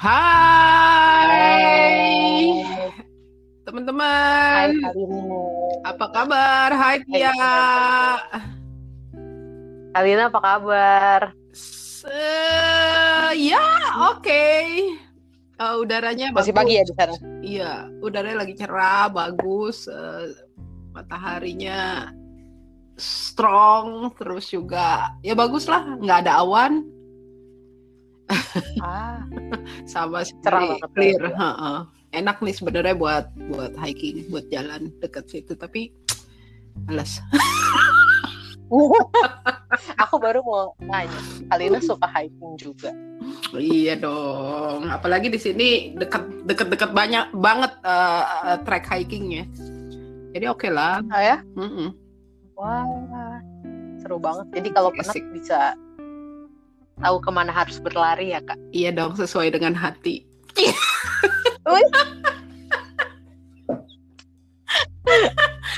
Hai 0.00 1.36
teman-teman. 3.68 4.80
Apa 5.84 6.06
kabar? 6.08 6.72
Hai 6.72 7.04
Tia. 7.04 7.36
Kalina 9.92 10.32
apa 10.32 10.40
kabar? 10.40 11.20
Se- 11.52 12.08
ya, 13.36 13.60
oke. 14.08 14.48
Eh, 15.60 15.74
udaranya 15.76 16.32
Masih 16.32 16.56
bagus. 16.56 16.64
pagi 16.64 16.80
ya 16.80 16.84
di 16.88 16.94
sana? 16.96 17.14
Iya, 17.44 17.72
udaranya 18.00 18.40
lagi 18.40 18.56
cerah, 18.56 19.12
bagus. 19.12 19.84
eh, 19.84 20.32
mataharinya 20.96 22.08
strong, 22.96 24.16
terus 24.16 24.48
juga 24.48 25.12
ya 25.20 25.36
bagus 25.36 25.68
lah, 25.68 25.84
nggak 26.00 26.18
ada 26.24 26.40
awan, 26.40 26.88
Ah, 28.78 29.26
sama 29.90 30.22
Cerah 30.22 30.30
sekali 30.30 30.66
banget 30.78 30.90
clear. 30.94 31.20
ya. 31.26 31.34
heeh. 31.34 31.78
Enak 32.10 32.36
nih 32.42 32.54
sebenarnya 32.54 32.94
buat 32.94 33.26
buat 33.50 33.74
hiking, 33.78 34.30
buat 34.30 34.46
jalan 34.50 34.90
dekat 34.98 35.26
situ, 35.30 35.54
tapi 35.58 35.90
males. 36.86 37.18
aku 40.02 40.14
baru 40.22 40.42
mau 40.46 40.74
nanya. 40.78 41.20
Kalina 41.50 41.78
suka 41.82 42.06
hiking 42.06 42.54
juga. 42.58 42.94
Iya 43.54 43.98
dong, 43.98 44.86
apalagi 44.90 45.26
di 45.30 45.38
sini 45.38 45.68
dekat 45.94 46.46
dekat 46.46 46.70
dekat 46.70 46.90
banyak 46.94 47.30
banget 47.34 47.72
eh, 47.82 48.24
eh, 48.54 48.58
track 48.62 48.86
hikingnya. 48.90 49.44
Jadi 50.30 50.44
oke 50.46 50.70
lah. 50.70 51.02
Ah 51.10 51.22
ya? 51.22 51.36
Mm-mm. 51.58 51.90
Wah, 52.54 52.86
seru 53.98 54.22
banget. 54.22 54.46
Jadi 54.54 54.68
kalau 54.70 54.90
penat 54.94 55.14
Asik. 55.14 55.24
bisa 55.34 55.74
tahu 57.00 57.16
ke 57.20 57.30
mana 57.32 57.50
harus 57.50 57.80
berlari 57.80 58.36
ya 58.36 58.40
kak. 58.44 58.56
Iya 58.70 58.92
dong, 58.94 59.16
sesuai 59.16 59.56
dengan 59.56 59.74
hati. 59.74 60.24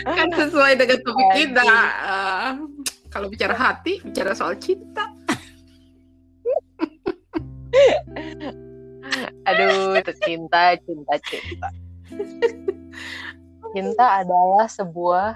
Kan 0.02 0.28
sesuai 0.34 0.76
dengan 0.76 0.98
topik 1.06 1.28
kita. 1.38 1.72
Eh, 2.02 2.50
kalau 3.08 3.30
bicara 3.30 3.54
hati, 3.54 4.02
bicara 4.02 4.34
soal 4.34 4.58
cinta. 4.58 5.08
Aduh, 9.48 9.96
itu 9.96 10.12
cinta, 10.22 10.76
cinta, 10.84 11.14
cinta. 11.24 11.68
Cinta 13.72 14.06
adalah 14.20 14.68
sebuah 14.68 15.32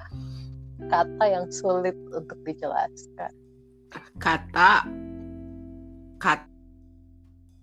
kata 0.93 1.25
yang 1.25 1.49
sulit 1.49 1.97
untuk 2.13 2.37
dijelaskan. 2.45 3.33
Kata, 4.21 4.85
kata, 6.19 6.49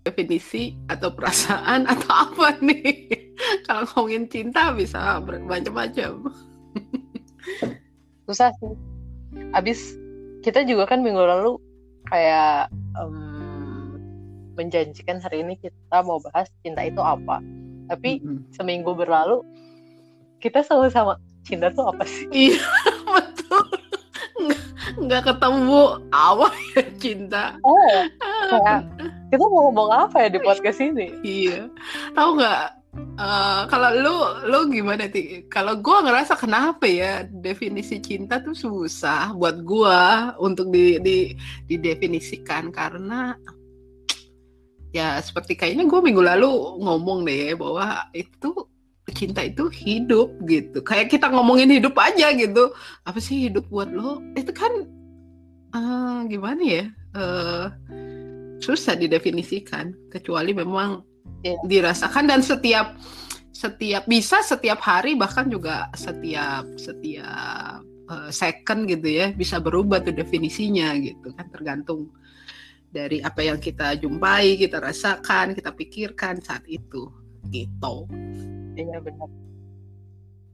definisi 0.04 0.76
atau 0.86 1.10
perasaan 1.10 1.86
atau 1.92 2.10
apa 2.10 2.60
nih? 2.60 3.08
Kalau 3.66 3.88
ngomongin 3.92 4.30
cinta 4.30 4.70
bisa 4.70 5.18
bermacam-macam. 5.24 6.30
susah 8.28 8.52
sih. 8.60 8.74
Abis 9.56 9.98
kita 10.44 10.62
juga 10.68 10.86
kan 10.86 11.00
minggu 11.00 11.20
lalu 11.20 11.56
kayak 12.08 12.68
em, 13.00 13.16
menjanjikan 14.54 15.18
hari 15.18 15.42
ini 15.42 15.58
kita 15.58 16.04
mau 16.04 16.20
bahas 16.20 16.48
cinta 16.62 16.84
itu 16.84 17.00
apa. 17.00 17.40
Tapi 17.90 18.22
Mm-mm. 18.22 18.48
seminggu 18.54 18.92
berlalu 18.96 19.44
kita 20.40 20.60
sama-sama 20.64 21.16
cinta 21.44 21.72
tuh 21.72 21.88
apa 21.90 22.04
sih? 22.04 22.28
Iya, 22.52 22.64
betul. 23.08 23.64
Nggak, 24.34 24.62
nggak 25.00 25.22
ketemu 25.32 25.82
awal 26.12 26.52
ya 26.76 26.84
cinta. 27.00 27.44
Oh, 27.64 27.96
kayak 28.50 28.80
kita 29.32 29.44
mau 29.50 29.70
ngomong 29.70 29.90
apa 29.90 30.16
ya 30.26 30.28
di 30.30 30.40
podcast 30.40 30.78
ini? 30.80 31.10
Iya. 31.24 31.68
Tahu 32.14 32.30
nggak? 32.38 32.84
eh, 32.94 33.62
kalau 33.70 33.90
lu 33.94 34.16
lu 34.50 34.58
gimana 34.70 35.10
sih? 35.10 35.46
Kalau 35.50 35.78
gua 35.78 36.02
ngerasa 36.06 36.38
kenapa 36.38 36.86
ya 36.86 37.26
definisi 37.26 37.98
cinta 37.98 38.38
tuh 38.42 38.54
susah 38.54 39.34
buat 39.34 39.62
gua 39.66 40.34
untuk 40.38 40.70
di, 40.70 40.98
di 41.02 41.18
didefinisikan 41.66 42.70
karena 42.70 43.34
ya 44.94 45.18
seperti 45.18 45.58
kayaknya 45.58 45.90
gua 45.90 46.00
minggu 46.02 46.22
lalu 46.22 46.50
ngomong 46.82 47.26
deh 47.26 47.58
bahwa 47.58 48.06
itu 48.14 48.54
cinta 49.14 49.44
itu 49.44 49.68
hidup 49.70 50.32
gitu. 50.48 50.80
Kayak 50.82 51.12
kita 51.12 51.30
ngomongin 51.30 51.70
hidup 51.70 51.94
aja 51.98 52.32
gitu. 52.34 52.72
Apa 53.06 53.18
sih 53.20 53.50
hidup 53.50 53.68
buat 53.70 53.90
lo? 53.90 54.22
Itu 54.34 54.50
kan 54.54 54.72
eh, 55.74 56.18
gimana 56.30 56.62
ya? 56.62 56.84
Eh, 57.14 57.66
susah 58.60 58.94
didefinisikan 58.94 59.92
kecuali 60.10 60.54
memang 60.54 61.02
Iya. 61.44 61.56
dirasakan 61.64 62.24
dan 62.28 62.40
setiap 62.44 62.96
setiap 63.52 64.04
bisa 64.04 64.40
setiap 64.44 64.80
hari 64.80 65.16
bahkan 65.16 65.48
juga 65.48 65.88
setiap 65.96 66.68
setiap 66.76 67.80
eh, 67.84 68.30
second 68.32 68.84
gitu 68.84 69.08
ya 69.08 69.32
bisa 69.32 69.60
berubah 69.60 70.04
tuh 70.04 70.12
definisinya 70.12 70.92
gitu 71.00 71.32
kan 71.32 71.48
tergantung 71.48 72.12
dari 72.92 73.24
apa 73.24 73.40
yang 73.40 73.56
kita 73.56 73.96
jumpai 73.96 74.56
kita 74.60 74.80
rasakan 74.80 75.56
kita 75.56 75.72
pikirkan 75.72 76.40
saat 76.44 76.64
itu 76.68 77.08
gitu 77.48 78.08
Iya 78.74 78.98
benar. 78.98 79.30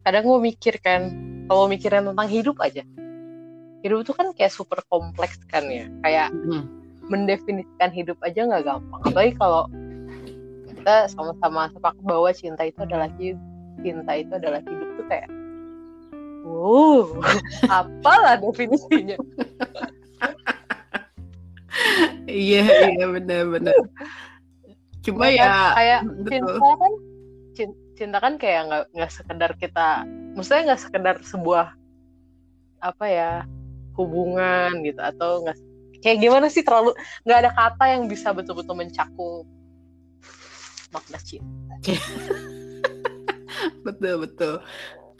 Kadang 0.04 0.24
gue 0.28 0.40
mikir 0.52 0.76
kan, 0.80 1.08
kalau 1.48 1.64
mikirin 1.68 2.04
tentang 2.12 2.28
hidup 2.28 2.56
aja, 2.60 2.84
hidup 3.80 4.04
tuh 4.04 4.12
kan 4.12 4.32
kayak 4.36 4.52
super 4.52 4.84
kompleks 4.88 5.40
kan 5.48 5.64
ya. 5.68 5.88
Kayak 6.04 6.28
Mm. 6.36 6.79
Mendefinisikan 7.10 7.90
hidup 7.90 8.16
aja 8.22 8.46
nggak 8.46 8.64
gampang. 8.64 9.00
Apalagi 9.04 9.34
kalau 9.34 9.66
kita 10.70 11.10
sama-sama 11.10 11.68
sepakat 11.74 12.00
bahwa 12.06 12.30
cinta 12.32 12.62
itu 12.64 12.78
adalah 12.80 13.10
hidup, 13.18 13.42
cinta 13.82 14.12
itu 14.16 14.32
adalah 14.32 14.62
hidup 14.62 14.88
tuh 14.96 15.06
kayak, 15.10 15.28
wow, 16.46 17.04
apalah 17.82 18.38
definisinya? 18.38 19.18
iya 22.30 22.62
iya 22.94 23.06
benar-benar 23.08 23.74
cuma 25.00 25.26
Kayak- 25.32 25.40
ya 25.42 25.54
kayak 25.74 26.00
betul. 26.06 26.28
cinta 26.30 26.68
kan, 26.76 26.92
cin- 27.56 27.80
cinta 27.96 28.18
kan 28.20 28.34
kayak 28.36 28.60
nggak 28.68 28.84
nggak 28.94 29.12
sekedar 29.12 29.50
kita, 29.56 29.88
maksudnya 30.36 30.62
nggak 30.72 30.82
sekedar 30.82 31.16
sebuah 31.24 31.66
apa 32.80 33.04
ya 33.08 33.32
hubungan 33.96 34.80
gitu 34.84 35.00
atau 35.00 35.44
nggak 35.44 35.56
kayak 36.00 36.18
gimana 36.20 36.46
sih 36.48 36.64
terlalu 36.64 36.96
nggak 37.24 37.38
ada 37.46 37.50
kata 37.52 37.84
yang 37.96 38.02
bisa 38.08 38.32
betul-betul 38.32 38.76
mencakup 38.76 39.44
makna 40.90 41.18
cinta. 41.22 41.74
betul 43.86 44.14
betul. 44.26 44.54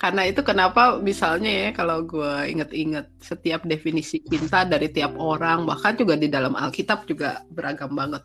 Karena 0.00 0.24
itu 0.24 0.41
kenapa 0.41 0.96
misalnya 0.96 1.52
ya 1.52 1.68
kalau 1.76 2.08
gue 2.08 2.48
inget-inget 2.48 3.12
setiap 3.20 3.68
definisi 3.68 4.24
cinta 4.24 4.64
dari 4.64 4.88
tiap 4.88 5.12
orang 5.20 5.68
bahkan 5.68 5.92
juga 5.92 6.16
di 6.16 6.32
dalam 6.32 6.56
Alkitab 6.56 7.04
juga 7.04 7.44
beragam 7.52 7.92
banget 7.92 8.24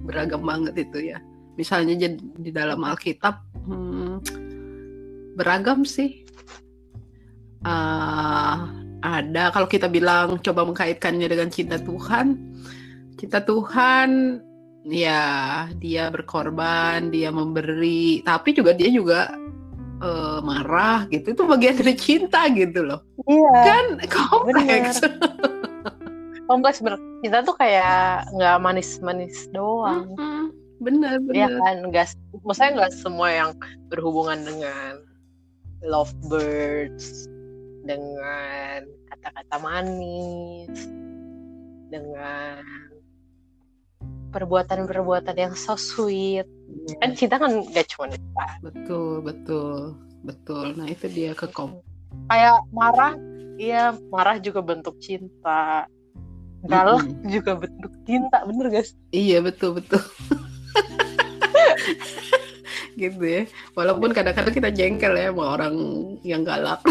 beragam 0.00 0.42
banget 0.42 0.88
itu 0.88 1.12
ya. 1.12 1.20
Misalnya 1.60 2.16
di 2.16 2.50
dalam 2.50 2.80
Alkitab 2.80 3.36
hmm, 3.68 4.24
beragam 5.36 5.84
sih. 5.84 6.24
Eh, 7.60 8.56
ada 9.00 9.50
kalau 9.50 9.66
kita 9.66 9.88
bilang 9.88 10.40
coba 10.40 10.64
mengkaitkannya 10.64 11.26
dengan 11.28 11.48
cinta 11.48 11.76
Tuhan 11.80 12.36
cinta 13.16 13.40
Tuhan 13.44 14.40
ya 14.88 15.66
dia 15.76 16.08
berkorban 16.08 17.12
dia 17.12 17.28
memberi 17.28 18.24
tapi 18.24 18.56
juga 18.56 18.72
dia 18.72 18.88
juga 18.88 19.32
eh, 20.00 20.38
marah 20.40 21.04
gitu 21.12 21.32
itu 21.36 21.42
bagian 21.44 21.76
dari 21.80 21.94
cinta 21.96 22.48
gitu 22.52 22.84
loh 22.84 23.00
Iya. 23.28 23.52
kan 23.64 23.86
kompleks 24.08 25.04
Kompleks 26.50 26.82
bener. 26.82 26.98
Cinta 27.22 27.46
tuh 27.46 27.54
kayak 27.54 28.26
nggak 28.34 28.58
manis-manis 28.58 29.46
doang. 29.54 30.10
Mm-mm. 30.18 30.50
bener 30.82 31.22
Iya 31.30 31.46
bener 31.46 31.60
kan, 31.62 31.76
nggak, 31.92 32.06
maksudnya 32.42 32.70
nggak 32.74 32.92
semua 32.98 33.28
yang 33.30 33.50
berhubungan 33.86 34.42
dengan 34.42 34.98
lovebirds, 35.86 37.30
dengan 37.84 38.84
kata-kata 39.10 39.56
manis, 39.60 40.74
dengan 41.88 42.62
perbuatan-perbuatan 44.30 45.36
yang 45.36 45.54
so 45.58 45.74
sweet. 45.74 46.46
Kan 47.02 47.18
cinta 47.18 47.36
kan 47.40 47.66
nggak 47.66 47.86
cuma 47.94 48.14
betul 48.62 49.24
betul 49.24 49.98
betul 50.20 50.76
nah 50.76 50.84
itu 50.84 51.08
dia 51.08 51.32
ke 51.32 51.48
kom 51.48 51.80
kayak 52.28 52.60
marah, 52.70 53.16
iya 53.58 53.96
marah 54.12 54.36
juga 54.38 54.60
bentuk 54.62 55.00
cinta. 55.02 55.88
Galak 56.60 57.08
Mm-mm. 57.08 57.32
juga 57.32 57.56
bentuk 57.56 57.88
cinta, 58.04 58.44
bener 58.44 58.68
guys? 58.68 58.92
iya 59.10 59.40
betul 59.40 59.80
betul 59.80 59.98
gitu 63.00 63.22
ya 63.24 63.42
walaupun 63.72 64.12
kadang-kadang 64.12 64.52
kita 64.54 64.68
jengkel 64.68 65.16
ya 65.16 65.32
sama 65.32 65.56
orang 65.56 65.74
yang 66.20 66.44
galak 66.44 66.80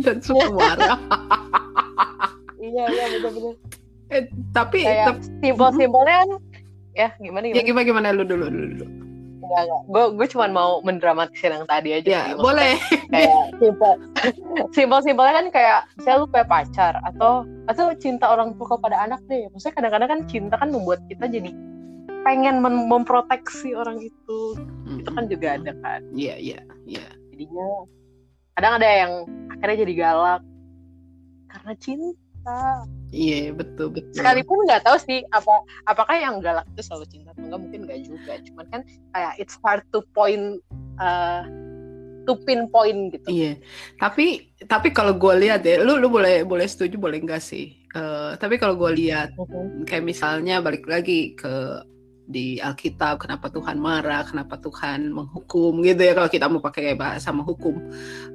dan 0.00 0.16
suka 0.18 0.46
marah 0.48 0.98
Iya 2.58 2.84
iya 2.86 3.04
bener-bener. 3.16 3.54
eh, 4.10 4.22
tapi 4.50 4.82
Kayak 4.82 5.22
simpel-simpelnya 5.38 6.16
kan 6.18 6.30
ya 6.92 7.08
gimana 7.16 7.44
Ya 7.46 7.62
gimana 7.62 7.82
gimana 7.84 8.10
gimana 8.10 8.16
lu 8.16 8.24
dulu 8.26 8.46
dulu 8.50 8.66
dulu. 8.74 8.86
Enggak, 9.38 9.60
enggak. 9.64 9.82
Gue 9.86 10.04
gue 10.12 10.26
cuma 10.28 10.46
mau 10.50 10.70
mendramatisir 10.82 11.48
yang 11.48 11.64
tadi 11.64 11.94
aja 11.94 12.08
Ya 12.08 12.22
sih. 12.26 12.34
Boleh. 12.36 12.74
Kayak 13.08 13.44
simpel, 13.56 13.92
simpel 14.76 14.98
simpelnya 15.00 15.34
kan 15.38 15.46
kayak 15.48 15.78
misalnya 15.94 16.18
lu 16.18 16.26
kayak 16.28 16.48
pacar 16.50 16.94
atau 17.06 17.32
atau 17.70 17.86
cinta 17.96 18.26
orang 18.26 18.52
tua 18.58 18.74
kepada 18.74 18.96
anak 18.98 19.22
deh. 19.24 19.46
Maksudnya 19.48 19.74
kadang-kadang 19.78 20.08
kan 20.10 20.20
cinta 20.26 20.54
kan 20.58 20.68
membuat 20.68 21.00
kita 21.06 21.30
jadi 21.30 21.50
pengen 22.26 22.58
mem- 22.60 22.90
memproteksi 22.90 23.72
orang 23.72 24.02
itu. 24.02 24.38
Itu 24.98 25.10
kan 25.14 25.30
juga 25.30 25.56
ada 25.56 25.72
kan. 25.80 26.02
Iya 26.12 26.34
iya 26.36 26.58
iya. 26.84 27.06
Jadinya 27.32 27.86
kadang 28.58 28.82
ada 28.82 28.90
yang 28.90 29.12
akhirnya 29.54 29.86
jadi 29.86 29.94
galak 29.94 30.42
karena 31.46 31.72
cinta. 31.78 32.82
Iya 33.14 33.54
betul 33.54 33.94
betul. 33.94 34.18
Sekalipun 34.18 34.66
nggak 34.66 34.82
tahu 34.82 34.98
sih 34.98 35.22
apa 35.30 35.62
apakah 35.86 36.18
yang 36.18 36.42
galak 36.42 36.66
itu 36.74 36.82
selalu 36.82 37.06
cinta 37.06 37.30
atau 37.32 37.46
enggak 37.46 37.60
mungkin 37.62 37.80
nggak 37.86 38.00
juga. 38.02 38.32
Cuman 38.42 38.66
kan 38.68 38.80
kayak 39.14 39.32
it's 39.38 39.54
hard 39.62 39.86
to 39.94 40.02
point 40.10 40.58
uh, 40.98 41.46
to 42.26 42.34
pinpoint 42.42 43.14
gitu. 43.14 43.30
Iya, 43.30 43.52
tapi 44.02 44.52
tapi 44.66 44.90
kalau 44.90 45.14
gue 45.14 45.34
lihat 45.38 45.62
ya, 45.62 45.78
lu 45.80 45.96
lu 45.96 46.10
boleh 46.10 46.42
boleh 46.42 46.66
setuju 46.66 46.98
boleh 46.98 47.22
enggak 47.22 47.40
sih? 47.40 47.78
Eh, 47.88 48.32
tapi 48.36 48.60
kalau 48.60 48.76
gue 48.76 48.90
lihat 49.00 49.32
Mhm. 49.32 49.88
kayak 49.88 50.04
misalnya 50.04 50.60
balik 50.60 50.84
lagi 50.84 51.32
ke 51.32 51.80
di 52.28 52.60
Alkitab, 52.60 53.24
kenapa 53.24 53.48
Tuhan 53.48 53.80
marah, 53.80 54.20
kenapa 54.28 54.60
Tuhan 54.60 55.08
menghukum 55.16 55.80
gitu 55.80 56.04
ya 56.04 56.12
kalau 56.12 56.28
kita 56.28 56.46
mau 56.52 56.60
pakai 56.60 56.92
bahasa 56.92 57.32
menghukum 57.32 57.80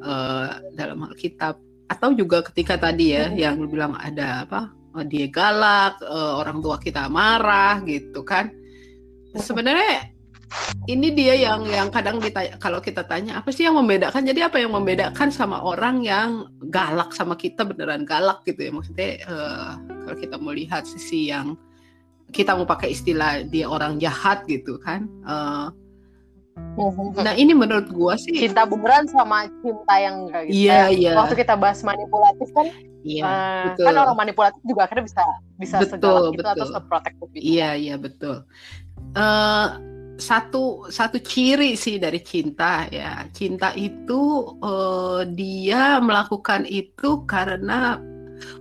eh, 0.02 0.50
dalam 0.74 1.06
Alkitab, 1.06 1.62
atau 1.86 2.10
juga 2.18 2.42
ketika 2.42 2.76
tadi 2.82 3.14
ya 3.14 3.30
Mhm. 3.30 3.38
yang 3.38 3.56
lu 3.62 3.70
bilang 3.70 3.94
ada 3.94 4.50
apa? 4.50 4.74
oh, 4.94 5.02
dia 5.06 5.26
galak, 5.30 6.02
eh, 6.06 6.34
orang 6.38 6.62
tua 6.62 6.78
kita 6.78 7.10
marah 7.10 7.82
gitu 7.86 8.22
kan? 8.26 8.50
Sebenarnya 9.34 10.14
ini 10.86 11.10
dia 11.18 11.34
yang 11.34 11.66
yang 11.66 11.90
kadang 11.90 12.22
ditanya 12.22 12.62
kalau 12.62 12.78
kita 12.78 13.02
tanya 13.08 13.42
apa 13.42 13.50
sih 13.50 13.66
yang 13.66 13.74
membedakan 13.74 14.22
jadi 14.22 14.54
apa 14.54 14.62
yang 14.62 14.70
membedakan 14.76 15.34
sama 15.34 15.66
orang 15.66 16.06
yang 16.06 16.46
galak 16.70 17.10
sama 17.16 17.34
kita 17.34 17.66
beneran 17.66 18.06
galak 18.06 18.46
gitu 18.46 18.70
ya 18.70 18.72
maksudnya 18.74 19.10
eh, 19.26 19.72
kalau 20.06 20.18
kita 20.20 20.36
mau 20.38 20.54
lihat 20.54 20.86
sisi 20.86 21.34
yang 21.34 21.58
kita 22.34 22.58
mau 22.58 22.66
pakai 22.66 22.92
istilah 22.92 23.46
dia 23.48 23.70
orang 23.70 24.02
jahat 24.02 24.44
gitu 24.50 24.82
kan 24.82 25.06
Eh, 25.24 25.70
nah 27.22 27.34
ini 27.38 27.54
menurut 27.54 27.90
gua 27.94 28.18
sih 28.18 28.34
cinta 28.34 28.66
beneran 28.66 29.06
sama 29.10 29.50
cinta 29.62 29.96
yang 29.98 30.26
enggak 30.26 30.42
gitu. 30.50 30.58
Iya, 30.66 30.74
Kayak 30.74 30.90
iya. 30.98 31.12
Waktu 31.18 31.36
kita 31.46 31.54
bahas 31.58 31.80
manipulatif 31.86 32.50
kan, 32.54 32.68
iya 33.06 33.24
eh, 33.26 33.64
betul. 33.74 33.86
kan 33.90 33.96
orang 33.98 34.18
manipulatif 34.18 34.62
juga 34.66 34.82
akhirnya 34.86 35.06
bisa 35.06 35.24
bisa 35.58 35.76
Betul, 35.82 35.98
segalak 35.98 36.34
itu 36.34 36.42
atau 36.46 36.54
betul. 36.66 36.74
seprotektif 36.78 37.28
itu. 37.34 37.46
Iya 37.58 37.70
iya 37.78 37.96
betul. 37.98 38.36
Eh 39.18 39.68
satu 40.14 40.94
satu 40.94 41.18
ciri 41.26 41.74
sih 41.74 41.98
dari 41.98 42.22
cinta 42.22 42.86
ya 42.90 43.26
cinta 43.34 43.74
itu 43.74 44.54
eh, 44.62 45.22
dia 45.34 45.98
melakukan 46.02 46.70
itu 46.70 47.26
karena 47.26 47.98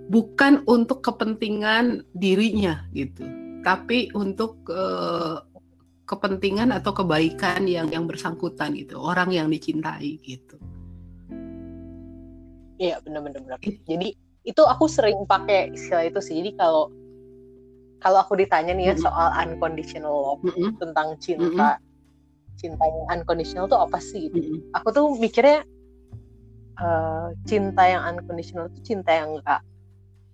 bukan 0.08 0.64
untuk 0.68 1.00
kepentingan 1.04 2.04
dirinya 2.12 2.84
gitu, 2.92 3.24
tapi 3.62 4.10
untuk 4.12 4.66
eh, 4.68 5.38
kepentingan 6.06 6.74
atau 6.74 6.92
kebaikan 6.92 7.64
yang 7.64 7.88
yang 7.88 8.04
bersangkutan 8.04 8.74
gitu 8.76 9.00
orang 9.00 9.32
yang 9.32 9.48
dicintai 9.48 10.18
gitu. 10.20 10.58
Iya 12.82 12.98
benar-benar. 13.00 13.62
Jadi 13.62 14.18
itu 14.42 14.62
aku 14.66 14.90
sering 14.90 15.22
pakai 15.24 15.70
istilah 15.70 16.10
itu 16.10 16.18
sih. 16.18 16.34
Jadi 16.42 16.58
kalau 16.58 16.90
kalau 18.02 18.18
aku 18.18 18.34
ditanya 18.34 18.74
nih 18.74 18.90
ya 18.90 18.94
Mm-mm. 18.98 19.06
soal 19.06 19.28
unconditional 19.38 20.10
love 20.12 20.42
Mm-mm, 20.42 20.74
tentang 20.82 21.14
cinta, 21.22 21.78
cinta 22.58 22.82
yang 22.82 23.06
unconditional 23.22 23.70
tuh 23.70 23.78
apa 23.78 24.02
sih? 24.02 24.26
gitu. 24.26 24.58
mm-mm. 24.58 24.74
Aku 24.82 24.90
tuh 24.90 25.06
mikirnya 25.22 25.62
eh, 26.82 27.26
cinta 27.46 27.82
yang 27.86 28.02
unconditional 28.18 28.66
itu 28.74 28.82
cinta 28.82 29.14
yang 29.14 29.38
enggak 29.38 29.62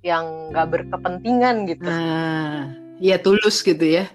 yang 0.01 0.25
nggak 0.49 0.67
berkepentingan 0.73 1.69
gitu. 1.69 1.85
Nah, 1.85 2.88
ya 2.99 3.17
tulus 3.19 3.63
gitu 3.63 3.83
ya. 3.83 4.07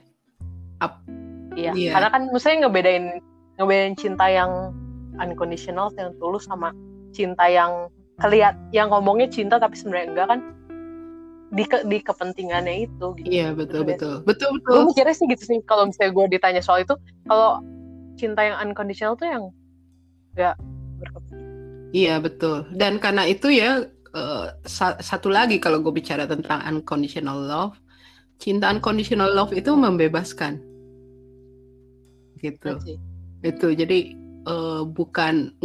Iya, 1.54 1.70
Iya. 1.78 1.92
karena 1.94 2.10
kan 2.10 2.22
misalnya 2.34 2.66
ngebedain 2.66 3.06
ngebedain 3.62 3.94
cinta 3.94 4.26
yang 4.26 4.74
unconditional 5.22 5.94
yang 5.94 6.10
tulus 6.18 6.50
sama 6.50 6.74
cinta 7.14 7.46
yang 7.46 7.94
keliat 8.18 8.58
yang 8.74 8.90
ngomongnya 8.90 9.30
cinta 9.30 9.62
tapi 9.62 9.78
sebenarnya 9.78 10.08
enggak 10.18 10.28
kan 10.34 10.40
di 11.54 11.64
ke- 11.70 11.86
di 11.86 12.02
kepentingannya 12.02 12.90
itu 12.90 13.06
gitu. 13.22 13.30
Iya 13.30 13.54
betul 13.54 13.86
Betul, 13.86 14.26
betul 14.26 14.50
betul. 14.58 14.74
Gue 14.82 14.90
mikirnya 14.90 15.14
sih 15.14 15.30
gitu 15.30 15.44
sih 15.46 15.58
kalau 15.70 15.86
misalnya 15.86 16.12
gue 16.18 16.26
ditanya 16.34 16.62
soal 16.66 16.82
itu 16.82 16.98
kalau 17.30 17.62
cinta 18.18 18.42
yang 18.42 18.58
unconditional 18.58 19.14
tuh 19.14 19.30
yang 19.30 19.44
enggak 20.34 20.58
berkepentingan. 20.98 21.46
Iya 21.94 22.16
betul. 22.18 22.58
Dan 22.74 22.98
karena 22.98 23.30
itu 23.30 23.54
ya 23.54 23.86
sa- 24.66 24.98
satu 24.98 25.30
lagi 25.30 25.62
kalau 25.62 25.82
gue 25.82 25.94
bicara 25.94 26.26
tentang 26.26 26.66
unconditional 26.66 27.38
love, 27.38 27.78
cinta 28.44 28.68
unconditional 28.68 29.32
love 29.32 29.56
itu 29.56 29.72
membebaskan, 29.72 30.60
gitu. 32.44 32.76
sih. 32.84 33.00
Itu 33.40 33.72
jadi 33.72 34.12
eh, 34.44 34.82
bukan 34.84 35.56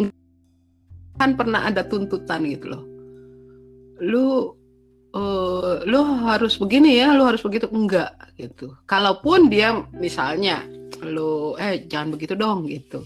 kan 1.19 1.35
pernah 1.35 1.67
ada 1.67 1.83
tuntutan 1.83 2.47
gitu 2.47 2.71
loh. 2.71 2.85
Lu 3.99 4.27
eh, 5.11 5.75
lu 5.91 6.01
harus 6.23 6.55
begini 6.55 7.03
ya, 7.03 7.11
lu 7.19 7.27
harus 7.27 7.43
begitu 7.43 7.67
enggak 7.75 8.15
gitu. 8.39 8.71
Kalaupun 8.87 9.51
dia 9.51 9.75
misalnya 9.99 10.63
lu 11.03 11.59
eh 11.59 11.83
jangan 11.91 12.15
begitu 12.15 12.39
dong 12.39 12.71
gitu. 12.71 13.03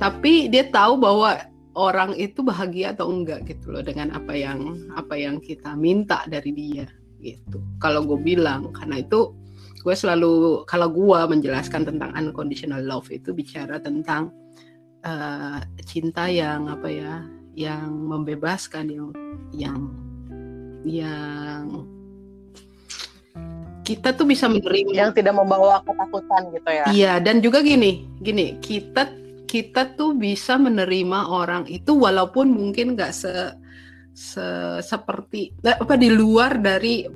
Tapi 0.00 0.48
dia 0.48 0.64
tahu 0.72 0.96
bahwa 0.96 1.36
orang 1.76 2.16
itu 2.16 2.40
bahagia 2.40 2.96
atau 2.96 3.12
enggak 3.12 3.44
gitu 3.44 3.76
loh 3.76 3.84
dengan 3.84 4.16
apa 4.16 4.32
yang 4.32 4.88
apa 4.96 5.12
yang 5.12 5.36
kita 5.44 5.76
minta 5.76 6.24
dari 6.24 6.50
dia 6.56 6.88
gitu. 7.18 7.58
Kalau 7.82 8.06
gue 8.06 8.18
bilang 8.18 8.70
karena 8.74 9.02
itu 9.02 9.34
gue 9.78 9.94
selalu 9.94 10.64
kalau 10.66 10.90
gue 10.90 11.20
menjelaskan 11.38 11.86
tentang 11.86 12.10
unconditional 12.14 12.82
love 12.82 13.08
itu 13.10 13.30
bicara 13.30 13.78
tentang 13.78 14.30
eh, 15.02 15.58
cinta 15.86 16.26
yang 16.26 16.66
apa 16.70 16.88
ya 16.90 17.14
yang 17.58 17.90
membebaskan 17.90 18.86
yang 18.90 19.08
yang 19.50 19.80
yang 20.86 21.86
kita 23.82 24.12
tuh 24.12 24.28
bisa 24.28 24.44
menerima 24.52 24.92
Yang 24.92 25.24
tidak 25.24 25.34
membawa 25.40 25.80
ketakutan 25.80 26.52
gitu 26.52 26.68
ya. 26.68 26.84
Iya, 26.92 27.12
dan 27.24 27.40
juga 27.40 27.64
gini, 27.64 28.04
gini, 28.20 28.60
kita 28.60 29.08
kita 29.48 29.96
tuh 29.96 30.12
bisa 30.12 30.60
menerima 30.60 31.32
orang 31.32 31.64
itu 31.72 31.96
walaupun 31.96 32.52
mungkin 32.52 32.92
nggak 32.92 33.12
se, 33.16 33.32
se- 34.18 34.82
seperti 34.82 35.54
nggak 35.62 35.86
apa 35.86 35.94
di 35.94 36.10
luar 36.10 36.58
dari 36.58 37.06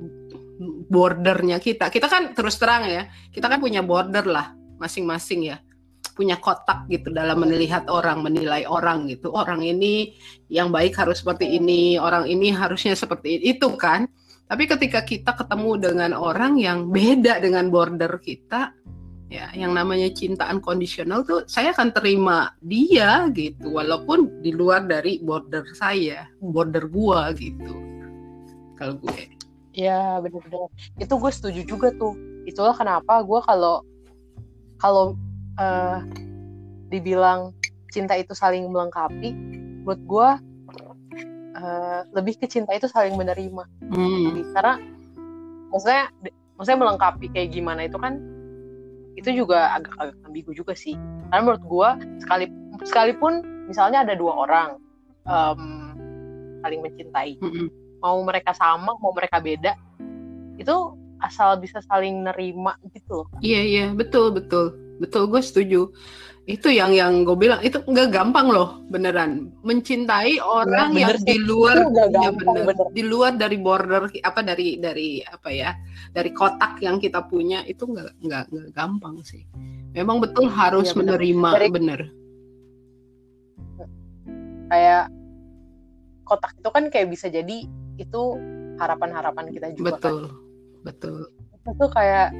bordernya 0.87 1.59
kita. 1.59 1.91
Kita 1.91 2.07
kan 2.07 2.31
terus 2.31 2.55
terang 2.55 2.87
ya, 2.87 3.11
kita 3.33 3.51
kan 3.51 3.59
punya 3.59 3.83
border 3.83 4.23
lah 4.23 4.55
masing-masing 4.79 5.51
ya, 5.51 5.57
punya 6.15 6.39
kotak 6.39 6.87
gitu 6.87 7.11
dalam 7.11 7.43
melihat 7.43 7.83
orang, 7.91 8.23
menilai 8.23 8.63
orang 8.63 9.11
gitu. 9.11 9.35
Orang 9.35 9.59
ini 9.59 10.15
yang 10.47 10.71
baik 10.71 10.95
harus 10.95 11.19
seperti 11.19 11.59
ini, 11.59 11.99
orang 11.99 12.23
ini 12.29 12.55
harusnya 12.55 12.95
seperti 12.95 13.43
itu 13.43 13.75
kan. 13.75 14.07
Tapi 14.47 14.63
ketika 14.69 15.01
kita 15.01 15.33
ketemu 15.33 15.71
dengan 15.81 16.11
orang 16.13 16.61
yang 16.61 16.87
beda 16.87 17.41
dengan 17.41 17.67
border 17.73 18.21
kita, 18.21 18.75
ya 19.33 19.49
yang 19.57 19.73
namanya 19.73 20.13
cinta 20.13 20.45
unconditional 20.53 21.25
tuh 21.25 21.41
saya 21.49 21.73
akan 21.73 21.89
terima 21.89 22.53
dia 22.61 23.25
gitu. 23.33 23.73
Walaupun 23.73 24.45
di 24.45 24.53
luar 24.53 24.85
dari 24.85 25.17
border 25.25 25.65
saya 25.73 26.29
border 26.37 26.85
gua 26.85 27.33
gitu. 27.33 27.73
Kalau 28.77 28.93
gue. 29.01 29.33
Iya 29.73 30.21
bener-bener. 30.21 30.69
Itu 31.01 31.17
gue 31.17 31.31
setuju 31.33 31.61
juga 31.65 31.89
tuh. 31.97 32.13
Itulah 32.45 32.77
kenapa 32.77 33.25
gue 33.25 33.39
kalau 33.41 33.81
kalau 34.77 35.17
eh, 35.57 35.99
dibilang 36.93 37.57
cinta 37.89 38.13
itu 38.13 38.37
saling 38.37 38.69
melengkapi 38.69 39.33
buat 39.81 39.97
gue 40.05 40.29
eh, 41.57 41.99
lebih 42.13 42.37
ke 42.37 42.45
cinta 42.45 42.73
itu 42.77 42.85
saling 42.85 43.17
menerima. 43.17 43.65
Hmm, 43.89 44.53
karena 44.53 44.77
maksudnya 45.73 46.03
maksudnya 46.53 46.79
melengkapi 46.85 47.25
kayak 47.33 47.49
gimana 47.57 47.89
itu 47.89 47.97
kan 47.97 48.32
itu 49.13 49.29
juga 49.33 49.77
agak 49.77 49.93
agak 49.99 50.17
ambigu 50.25 50.51
juga 50.53 50.73
sih. 50.73 50.97
Karena 51.29 51.41
menurut 51.45 51.63
gue 51.63 51.89
sekali 52.23 52.45
sekalipun 52.83 53.33
misalnya 53.69 54.03
ada 54.03 54.13
dua 54.17 54.33
orang 54.47 54.69
em, 55.29 55.61
saling 56.63 56.81
mencintai 56.83 57.39
mau 58.03 58.19
mereka 58.23 58.51
sama 58.51 58.95
mau 58.99 59.15
mereka 59.15 59.39
beda 59.39 59.75
itu 60.59 60.75
asal 61.23 61.55
bisa 61.55 61.79
saling 61.87 62.27
nerima 62.27 62.75
gitu 62.91 63.23
loh. 63.23 63.27
Iya 63.39 63.61
iya. 63.63 63.85
Betul 63.95 64.35
betul. 64.35 64.75
Betul 64.99 65.31
gue 65.31 65.41
setuju 65.41 65.89
itu 66.43 66.67
yang 66.67 66.91
yang 66.91 67.23
gue 67.23 67.39
bilang 67.39 67.63
itu 67.63 67.79
nggak 67.79 68.11
gampang 68.11 68.51
loh 68.51 68.83
beneran 68.91 69.47
mencintai 69.63 70.43
orang 70.43 70.91
bener 70.91 71.15
yang 71.15 71.23
di 71.23 71.37
luar 71.39 71.77
ya 71.87 72.31
bener. 72.35 72.67
bener. 72.67 72.87
di 72.91 73.03
luar 73.07 73.31
dari 73.39 73.55
border 73.55 74.11
apa 74.19 74.43
dari 74.43 74.75
dari 74.75 75.23
apa 75.23 75.47
ya 75.47 75.71
dari 76.11 76.35
kotak 76.35 76.83
yang 76.83 76.99
kita 76.99 77.23
punya 77.23 77.63
itu 77.63 77.87
nggak 77.87 78.19
nggak 78.19 78.43
nggak 78.51 78.69
gampang 78.75 79.23
sih 79.23 79.47
memang 79.95 80.19
betul 80.19 80.51
harus 80.51 80.91
Iya, 80.91 80.95
bener. 80.99 81.15
menerima 81.15 81.49
Dari- 81.55 81.71
bener 81.71 82.01
kayak 84.67 85.03
kotak 86.23 86.51
itu 86.59 86.69
kan 86.69 86.83
kayak 86.91 87.07
bisa 87.07 87.31
jadi 87.31 87.57
itu 87.95 88.21
harapan-harapan 88.81 89.45
kita 89.47 89.67
juga 89.79 89.95
kan. 89.95 89.95
betul 89.95 90.17
betul 90.83 91.15
Itu 91.63 91.71
tuh 91.79 91.89
kayak 91.95 92.35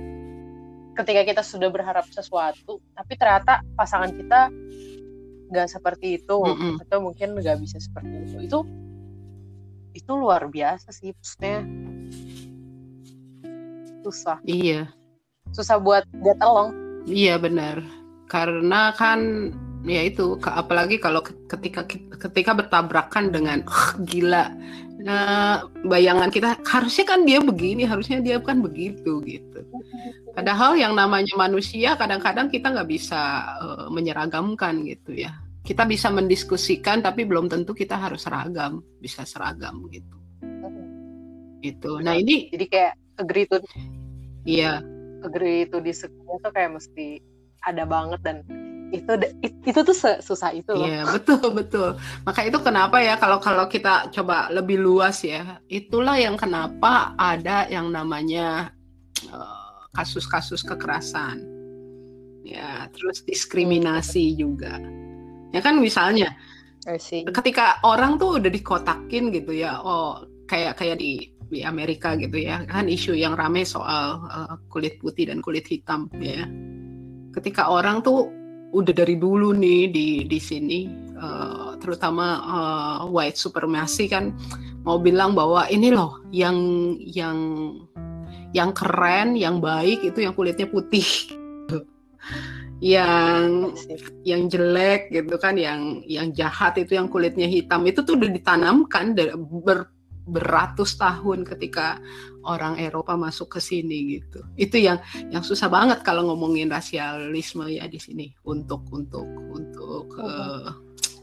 ketika 0.94 1.22
kita 1.26 1.42
sudah 1.42 1.70
berharap 1.74 2.06
sesuatu, 2.10 2.82
tapi 2.94 3.14
ternyata 3.18 3.66
pasangan 3.74 4.14
kita 4.14 4.50
nggak 5.50 5.68
seperti 5.70 6.22
itu 6.22 6.38
Mm-mm. 6.42 6.82
atau 6.82 6.98
mungkin 7.02 7.38
nggak 7.38 7.58
bisa 7.62 7.78
seperti 7.82 8.14
itu. 8.30 8.38
Itu 8.46 8.60
itu 9.94 10.12
luar 10.18 10.50
biasa 10.50 10.90
sih, 10.90 11.14
maksudnya 11.14 11.62
susah, 14.02 14.38
iya 14.44 14.90
susah 15.54 15.78
buat 15.78 16.04
get 16.26 16.40
along. 16.42 16.74
Iya 17.06 17.38
benar. 17.38 17.84
Karena 18.26 18.90
kan 18.96 19.52
ya 19.86 20.02
itu 20.08 20.40
apalagi 20.42 20.98
kalau 20.98 21.20
ke- 21.22 21.36
ketika 21.52 21.86
ketika 22.18 22.52
bertabrakan 22.58 23.30
dengan 23.30 23.62
"Ah, 23.70 23.94
gila. 24.02 24.50
Nah, 25.02 25.66
bayangan 25.90 26.30
kita 26.30 26.62
harusnya 26.64 27.06
kan 27.10 27.26
dia 27.26 27.42
begini, 27.42 27.84
harusnya 27.84 28.22
dia 28.22 28.38
kan 28.38 28.62
begitu 28.62 29.20
gitu. 29.26 29.66
Padahal 30.38 30.78
yang 30.78 30.94
namanya 30.94 31.34
manusia 31.34 31.98
kadang-kadang 31.98 32.54
kita 32.54 32.70
nggak 32.70 32.90
bisa 32.90 33.22
eh, 33.58 33.88
menyeragamkan 33.90 34.86
gitu 34.86 35.18
ya. 35.18 35.34
Kita 35.64 35.88
bisa 35.88 36.12
mendiskusikan 36.12 37.00
tapi 37.00 37.24
belum 37.24 37.48
tentu 37.48 37.72
kita 37.72 37.96
harus 37.96 38.28
seragam, 38.28 38.84
bisa 39.00 39.24
seragam 39.24 39.88
gitu. 39.90 40.18
Itu. 41.64 42.04
Nah, 42.04 42.20
ini 42.20 42.52
Jadi 42.52 42.66
kayak 42.68 42.94
agree 43.18 43.48
to 43.48 43.58
iya 44.44 44.84
agree 45.24 45.70
to 45.70 45.80
disagree 45.80 46.38
itu 46.38 46.50
kayak 46.52 46.72
mesti 46.76 47.08
ada 47.64 47.88
banget 47.88 48.20
dan 48.22 48.38
itu 48.94 49.10
itu 49.66 49.80
tuh 49.82 49.98
susah 50.22 50.54
itu 50.54 50.70
loh. 50.70 50.86
Iya 50.86 51.10
betul 51.10 51.50
betul. 51.50 51.90
Maka 52.22 52.46
itu 52.46 52.62
kenapa 52.62 53.02
ya 53.02 53.18
kalau 53.18 53.42
kalau 53.42 53.66
kita 53.66 54.14
coba 54.14 54.54
lebih 54.54 54.78
luas 54.78 55.26
ya, 55.26 55.58
itulah 55.66 56.14
yang 56.22 56.38
kenapa 56.38 57.18
ada 57.18 57.66
yang 57.74 57.90
namanya 57.90 58.70
eh, 59.26 59.82
kasus-kasus 59.98 60.62
kekerasan, 60.62 61.42
ya 62.46 62.86
terus 62.94 63.26
diskriminasi 63.26 64.38
juga. 64.38 64.78
Ya 65.50 65.62
kan 65.62 65.82
misalnya 65.82 66.38
ketika 67.34 67.82
orang 67.82 68.22
tuh 68.22 68.38
udah 68.38 68.52
dikotakin 68.54 69.34
gitu 69.34 69.58
ya, 69.58 69.82
oh 69.82 70.22
kayak 70.46 70.78
kayak 70.78 71.02
di 71.02 71.34
di 71.50 71.66
Amerika 71.66 72.14
gitu 72.18 72.38
ya, 72.38 72.66
kan 72.70 72.86
isu 72.86 73.18
yang 73.18 73.34
rame 73.34 73.66
soal 73.66 74.22
eh, 74.30 74.56
kulit 74.70 75.02
putih 75.02 75.34
dan 75.34 75.42
kulit 75.42 75.66
hitam 75.66 76.14
ya. 76.22 76.46
Ketika 77.34 77.74
orang 77.74 78.06
tuh 78.06 78.30
udah 78.74 78.94
dari 78.94 79.16
dulu 79.22 79.54
nih 79.54 79.94
di 79.94 80.08
di 80.26 80.40
sini, 80.42 80.90
eh, 81.14 81.70
terutama 81.78 82.26
eh, 82.42 83.00
white 83.14 83.38
supremacy 83.38 84.10
kan 84.10 84.34
mau 84.84 85.00
bilang 85.00 85.38
bahwa 85.38 85.70
ini 85.70 85.94
loh 85.94 86.20
yang 86.34 86.58
yang 87.06 87.38
yang 88.54 88.70
keren, 88.74 89.38
yang 89.38 89.62
baik 89.62 90.02
itu 90.02 90.26
yang 90.26 90.34
kulitnya 90.34 90.68
putih. 90.68 91.06
yang 92.84 93.72
yang 94.28 94.52
jelek 94.52 95.08
gitu 95.08 95.40
kan 95.40 95.56
yang 95.56 96.04
yang 96.04 96.36
jahat 96.36 96.76
itu 96.76 97.00
yang 97.00 97.08
kulitnya 97.08 97.48
hitam 97.48 97.88
itu 97.88 98.04
tuh 98.04 98.20
udah 98.20 98.28
ditanamkan 98.28 99.16
ber, 99.16 99.88
beratus 100.24 100.96
tahun 100.96 101.44
ketika 101.44 102.00
orang 102.48 102.80
Eropa 102.80 103.16
masuk 103.20 103.56
ke 103.56 103.60
sini 103.60 104.20
gitu. 104.20 104.44
Itu 104.56 104.80
yang 104.80 105.00
yang 105.32 105.44
susah 105.44 105.68
banget 105.68 106.04
kalau 106.04 106.28
ngomongin 106.32 106.72
rasialisme 106.72 107.68
ya 107.68 107.88
di 107.88 108.00
sini 108.00 108.32
untuk 108.48 108.88
untuk 108.92 109.28
untuk 109.52 110.08
eh, 110.20 110.70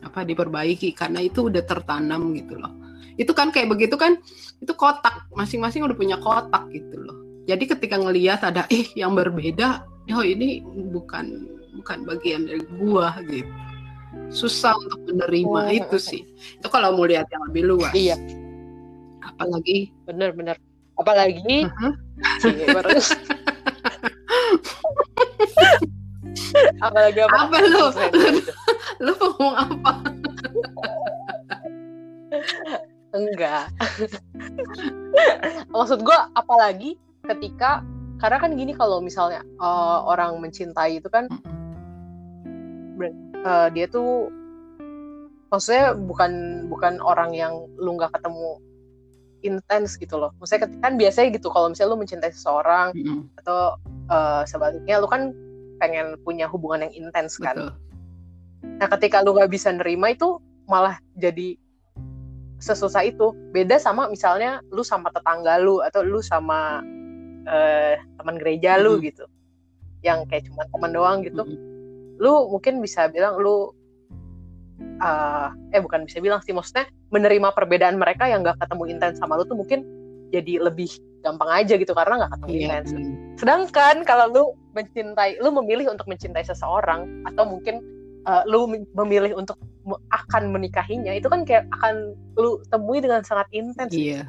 apa 0.00 0.24
diperbaiki 0.24 0.96
karena 0.96 1.20
itu 1.20 1.48
udah 1.48 1.64
tertanam 1.64 2.32
gitu 2.36 2.56
loh. 2.60 2.72
Itu 3.20 3.36
kan 3.36 3.52
kayak 3.52 3.72
begitu 3.72 4.00
kan 4.00 4.16
itu 4.60 4.72
kotak 4.76 5.28
masing-masing 5.36 5.84
udah 5.84 5.96
punya 5.96 6.16
kotak 6.20 6.68
gitu 6.72 6.96
loh. 7.00 7.16
Jadi 7.48 7.64
ketika 7.68 7.96
ngelihat 8.00 8.40
ada 8.44 8.64
eh 8.68 8.88
yang 8.96 9.16
berbeda 9.16 9.84
oh 10.16 10.24
ini 10.24 10.64
bukan 10.64 11.48
bukan 11.76 12.04
bagian 12.04 12.48
dari 12.48 12.64
gua 12.80 13.16
gitu. 13.28 13.48
Susah 14.30 14.74
untuk 14.74 15.06
menerima 15.06 15.60
Hmm. 15.70 15.78
itu 15.78 15.96
sih. 16.02 16.22
Itu 16.58 16.66
kalau 16.66 16.98
mau 16.98 17.06
lihat 17.06 17.30
yang 17.30 17.46
lebih 17.46 17.62
luas. 17.62 17.94
Iya, 17.94 18.18
apalagi 19.40 19.88
bener-bener. 20.04 20.56
Apalagi 21.00 21.64
Mhm. 21.64 21.92
Iya, 22.44 22.66
baru- 22.76 22.92
apalagi 26.84 27.20
apa? 27.24 27.36
Apa 27.48 27.56
lu? 27.64 27.84
Gitu. 27.88 28.52
lu 29.04 29.12
mau 29.16 29.32
ngomong 29.32 29.56
apa 29.56 29.92
Enggak. 33.10 33.74
Maksud 35.72 35.98
gue 36.04 36.18
apalagi 36.36 36.94
ketika 37.26 37.82
karena 38.20 38.38
kan 38.38 38.54
gini 38.54 38.76
kalau 38.76 39.00
misalnya 39.00 39.40
eh, 39.42 39.98
orang 40.04 40.38
mencintai 40.38 41.00
itu 41.00 41.08
kan 41.08 41.26
eh, 43.40 43.68
dia 43.74 43.86
tuh 43.88 44.28
maksudnya 45.50 45.96
bukan 45.98 46.30
bukan 46.70 47.02
orang 47.02 47.34
yang 47.34 47.66
lu 47.80 47.98
nggak 47.98 48.14
ketemu 48.14 48.62
intens 49.42 49.96
gitu 49.96 50.16
loh. 50.16 50.30
Maksudnya 50.38 50.68
kan 50.80 50.94
biasanya 50.96 51.28
gitu 51.34 51.48
kalau 51.48 51.72
misalnya 51.72 51.92
lu 51.94 52.00
mencintai 52.00 52.32
seseorang 52.32 52.92
Mm-mm, 52.94 53.28
atau 53.40 53.76
eh, 54.10 54.42
sebaliknya 54.44 54.96
lu 55.00 55.08
kan 55.08 55.32
pengen 55.80 56.20
punya 56.22 56.44
hubungan 56.46 56.84
yang 56.88 57.08
intens 57.08 57.40
kan. 57.40 57.56
betul 57.56 57.72
Nah, 58.60 58.88
ketika 58.92 59.24
lu 59.24 59.32
nggak 59.32 59.48
bisa 59.48 59.72
nerima 59.72 60.12
itu 60.12 60.36
malah 60.68 61.00
jadi 61.16 61.56
sesusah 62.60 63.08
itu. 63.08 63.32
Beda 63.56 63.80
sama 63.80 64.08
misalnya 64.12 64.60
lu 64.68 64.84
sama 64.84 65.08
tetangga 65.08 65.56
lu 65.56 65.80
atau 65.80 66.04
lu 66.04 66.20
sama 66.20 66.84
eh, 67.48 67.96
teman 68.20 68.36
gereja 68.36 68.76
lu 68.76 69.00
Mhm. 69.00 69.02
gitu. 69.08 69.24
Yang 70.04 70.18
kayak 70.28 70.44
cuma 70.52 70.62
teman 70.68 70.92
doang 70.92 71.18
gitu. 71.24 71.40
Mm-mm. 71.40 72.20
Lu 72.20 72.52
mungkin 72.52 72.84
bisa 72.84 73.08
bilang 73.08 73.40
lu 73.40 73.72
eh, 75.00 75.48
eh 75.72 75.80
bukan 75.80 76.04
bisa 76.04 76.20
bilang 76.20 76.44
sih 76.44 76.52
maksudnya 76.52 76.84
menerima 77.10 77.48
perbedaan 77.54 77.98
mereka 77.98 78.30
yang 78.30 78.46
nggak 78.46 78.58
ketemu 78.62 78.82
intens 78.90 79.18
sama 79.18 79.38
lu 79.38 79.44
tuh 79.46 79.58
mungkin 79.58 79.82
jadi 80.30 80.62
lebih 80.62 80.90
gampang 81.20 81.50
aja 81.52 81.74
gitu 81.76 81.92
karena 81.92 82.24
nggak 82.24 82.32
ketemu 82.38 82.50
Iya, 82.54 82.62
intens. 82.64 82.90
Sedangkan 83.36 83.96
kalau 84.06 84.26
lu 84.30 84.44
mencintai, 84.72 85.42
lu 85.42 85.50
memilih 85.52 85.90
untuk 85.90 86.06
mencintai 86.06 86.46
seseorang 86.46 87.26
atau 87.26 87.44
mungkin 87.44 87.82
uh, 88.24 88.46
lu 88.46 88.70
mem- 88.70 88.88
memilih 88.94 89.36
untuk 89.36 89.58
akan 90.14 90.54
menikahinya, 90.54 91.12
itu 91.12 91.26
kan 91.26 91.42
kayak 91.42 91.66
akan 91.74 92.14
lu 92.38 92.62
temui 92.70 93.02
dengan 93.02 93.26
sangat 93.26 93.50
intens. 93.50 93.90
iya 93.90 94.28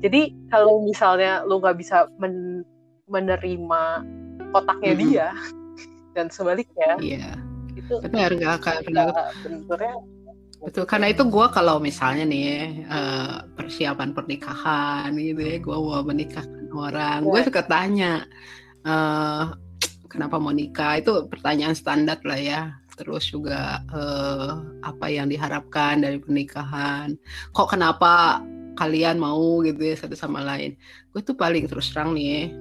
Jadi 0.00 0.32
kalau 0.48 0.80
misalnya 0.80 1.44
lu 1.44 1.60
nggak 1.60 1.76
bisa 1.76 2.08
men- 2.16 2.64
menerima 3.10 3.82
kotaknya 4.56 4.92
dia 4.96 5.28
dan 6.16 6.32
sebaliknya, 6.32 6.96
iya 6.98 7.36
itu 7.76 8.02
benar 8.02 8.34
nggak 8.34 8.54
akan 8.62 8.74
benar 8.88 9.06
benturnya 9.46 9.94
Betul, 10.60 10.84
karena 10.84 11.08
itu 11.08 11.24
gue 11.24 11.46
kalau 11.56 11.80
misalnya 11.80 12.28
nih 12.28 12.84
eh, 12.84 13.34
persiapan 13.56 14.12
pernikahan 14.12 15.08
gitu 15.16 15.40
ya, 15.40 15.56
gue 15.56 15.76
mau 15.76 16.04
menikahkan 16.04 16.68
orang, 16.70 17.24
gue 17.24 17.40
Iya. 17.40 17.46
suka 17.48 17.62
tanya 17.64 18.12
eh, 18.84 19.42
kenapa 20.12 20.36
mau 20.36 20.52
nikah 20.52 21.00
itu 21.00 21.24
pertanyaan 21.32 21.72
standar 21.72 22.20
lah 22.28 22.36
ya. 22.40 22.62
Terus 22.92 23.32
juga 23.32 23.80
eh, 23.88 24.50
apa 24.84 25.06
yang 25.08 25.32
diharapkan 25.32 26.04
dari 26.04 26.20
pernikahan, 26.20 27.16
kok 27.56 27.72
kenapa 27.72 28.44
kalian 28.76 29.16
mau 29.16 29.64
gitu 29.64 29.80
ya 29.80 29.96
satu 29.96 30.12
sama 30.12 30.44
lain. 30.44 30.76
Gue 31.12 31.24
tuh 31.24 31.32
paling 31.36 31.64
terus 31.68 31.88
terang 31.88 32.12
nih, 32.12 32.52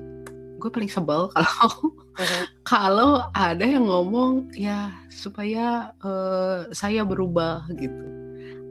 gue 0.59 0.69
paling 0.69 0.91
sebel 0.91 1.31
kalau 1.35 1.71
Mhm. 2.19 2.43
kalau 2.67 3.11
ada 3.31 3.63
yang 3.63 3.87
ngomong 3.87 4.51
ya 4.51 4.91
supaya 5.07 5.95
eh, 6.03 6.67
saya 6.75 7.07
berubah 7.07 7.63
gitu. 7.79 8.05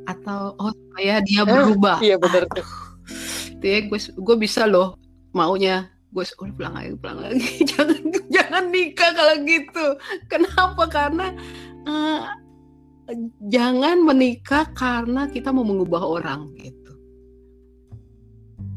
Atau 0.05 0.53
oh 0.61 0.69
supaya 0.69 1.25
dia 1.25 1.49
berubah. 1.49 1.97
Iya 2.05 2.21
benar 2.21 2.45
tuh. 2.53 2.69
Ya 3.65 3.81
gue 3.89 3.97
gue 3.97 4.37
bisa 4.37 4.69
loh 4.69 5.01
maunya. 5.33 5.89
Gue 6.13 6.29
udah 6.29 6.55
pulang 6.61 6.75
lagi 6.77 6.93
pulang 7.01 7.19
lagi. 7.25 7.41
Jangan 7.73 8.01
jangan 8.29 8.65
nikah 8.69 9.11
kalau 9.17 9.37
gitu. 9.49 9.87
Kenapa? 10.29 10.83
Karena 10.93 11.27
eh, 11.89 12.21
jangan 13.49 14.05
menikah 14.05 14.69
karena 14.77 15.25
kita 15.33 15.49
mau 15.57 15.65
mengubah 15.65 16.05
orang 16.05 16.53
gitu. 16.61 16.93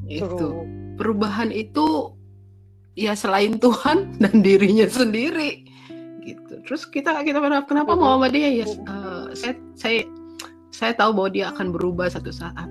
Itu 0.07 0.63
perubahan 0.95 1.51
itu 1.51 2.15
ya 2.95 3.15
selain 3.15 3.55
Tuhan 3.57 4.11
dan 4.21 4.43
dirinya 4.43 4.87
sendiri. 4.87 5.67
Gitu. 6.21 6.53
Terus 6.67 6.85
kita 6.85 7.25
kita 7.25 7.41
berharap 7.41 7.65
kenapa 7.65 7.97
mau 7.97 8.19
sama 8.19 8.29
dia? 8.29 8.49
Ya 8.51 8.65
uh, 8.67 9.33
saya 9.33 9.57
saya 9.73 10.05
saya 10.69 10.93
tahu 10.95 11.17
bahwa 11.17 11.29
dia 11.33 11.45
akan 11.49 11.73
berubah 11.73 12.07
satu 12.09 12.29
saat. 12.29 12.69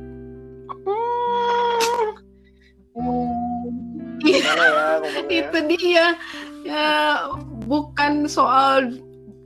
Ya, 4.20 5.00
itu 5.28 5.58
dia. 5.76 6.06
Ya 6.60 6.86
bukan 7.64 8.28
soal 8.28 9.00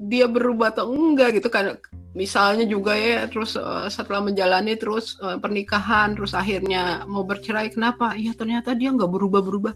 dia 0.04 0.26
berubah 0.28 0.74
atau 0.74 0.92
enggak 0.92 1.40
gitu 1.40 1.48
kan. 1.48 1.78
Misalnya 2.14 2.62
juga 2.62 2.94
ya 2.94 3.26
terus 3.26 3.58
uh, 3.58 3.90
setelah 3.90 4.22
menjalani 4.22 4.78
terus 4.78 5.18
uh, 5.18 5.34
pernikahan 5.34 6.14
terus 6.14 6.30
akhirnya 6.30 7.02
mau 7.10 7.26
bercerai 7.26 7.74
kenapa? 7.74 8.14
Ya 8.14 8.30
ternyata 8.38 8.70
dia 8.76 8.94
nggak 8.94 9.10
berubah 9.10 9.42
berubah 9.42 9.74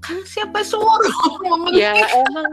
kan 0.00 0.18
siapa 0.24 0.60
suruh? 0.62 1.16
Ya 1.76 1.92
emang 1.94 2.50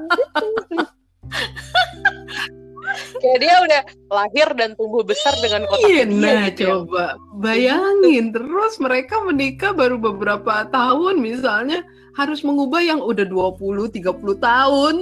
kayak 3.24 3.40
dia 3.40 3.56
udah 3.64 3.82
lahir 4.12 4.48
dan 4.60 4.76
tumbuh 4.76 5.02
besar 5.02 5.34
dengan 5.40 5.66
kotak 5.68 5.90
iya, 5.90 6.04
nah 6.06 6.48
gitu 6.52 6.62
ya. 6.62 6.68
coba. 6.70 7.06
Bayangin 7.40 8.36
terus 8.36 8.78
mereka 8.78 9.24
menikah 9.24 9.72
baru 9.72 9.98
beberapa 9.98 10.68
tahun 10.70 11.24
misalnya 11.24 11.88
harus 12.14 12.46
mengubah 12.46 12.84
yang 12.84 13.00
udah 13.02 13.26
20 13.26 13.90
30 13.90 14.04
tahun. 14.38 14.96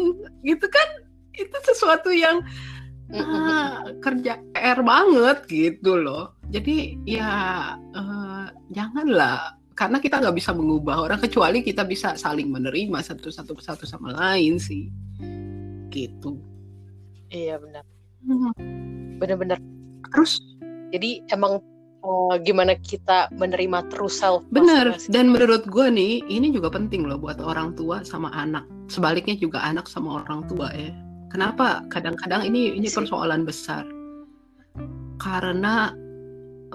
Gitu 0.45 0.65
kan? 0.69 0.87
Itu 1.35 1.57
sesuatu 1.65 2.13
yang 2.13 2.45
uh, 3.15 3.89
kerja 3.99 4.39
PR 4.53 4.79
banget 4.85 5.37
gitu 5.49 5.97
loh. 5.97 6.37
Jadi 6.51 6.99
ya 7.07 7.31
uh, 7.75 8.45
janganlah 8.71 9.60
karena 9.81 9.97
kita 9.97 10.21
nggak 10.21 10.37
bisa 10.37 10.53
mengubah 10.53 11.09
orang 11.09 11.17
kecuali 11.17 11.65
kita 11.65 11.81
bisa 11.89 12.13
saling 12.13 12.53
menerima 12.53 13.01
satu 13.01 13.33
satu 13.33 13.57
satu 13.57 13.89
sama 13.89 14.13
lain 14.13 14.61
sih. 14.61 14.93
Gitu. 15.89 16.37
Iya 17.33 17.57
benar. 17.57 17.81
Hmm. 18.21 19.17
benar-benar. 19.17 19.57
Terus? 20.13 20.37
Jadi 20.93 21.25
emang 21.33 21.57
uh, 22.05 22.37
gimana 22.45 22.77
kita 22.77 23.33
menerima 23.33 23.89
true 23.89 24.05
self 24.05 24.45
benar. 24.53 25.01
Dan 25.09 25.33
menurut 25.33 25.65
gue 25.65 25.87
nih 25.89 26.21
ini 26.29 26.53
juga 26.53 26.69
penting 26.69 27.09
loh 27.09 27.17
buat 27.17 27.41
orang 27.41 27.73
tua 27.73 28.05
sama 28.05 28.29
anak. 28.37 28.69
Sebaliknya 28.85 29.33
juga 29.33 29.65
anak 29.65 29.89
sama 29.89 30.21
orang 30.21 30.45
tua 30.45 30.69
ya. 30.77 30.93
Kenapa? 31.33 31.81
Kadang-kadang 31.89 32.45
ini 32.45 32.77
ini 32.77 32.85
persoalan 32.85 33.49
besar. 33.49 33.89
Karena 35.17 35.89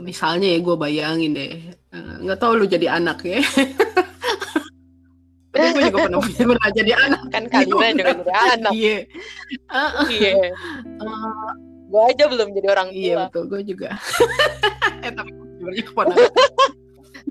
misalnya 0.03 0.51
ya 0.51 0.59
gue 0.59 0.75
bayangin 0.75 1.39
deh 1.39 1.51
Eh, 1.55 1.76
nggak 1.97 2.39
tahu 2.39 2.53
lu 2.61 2.67
jadi 2.69 2.99
anak 3.01 3.25
ya. 3.25 3.41
Tapi 5.57 5.73
gue 5.73 5.83
juga 5.89 5.99
pernah 6.05 6.21
punya 6.21 6.45
pernah 6.53 6.71
jadi 6.77 6.93
anak. 6.93 7.23
Kan 7.33 7.45
kalian 7.49 7.69
juga 7.73 7.87
jadi 7.97 8.35
anak. 8.37 8.73
Iya. 8.77 8.99
Iya. 10.13 10.35
Uh, 11.01 11.51
gue 11.87 12.03
aja 12.13 12.25
belum 12.29 12.49
jadi 12.53 12.69
orang 12.77 12.89
tua. 12.93 13.01
iya 13.01 13.15
betul. 13.27 13.43
Gue 13.49 13.61
juga. 13.65 13.91
Eh, 15.07 15.13
tapi 15.15 15.31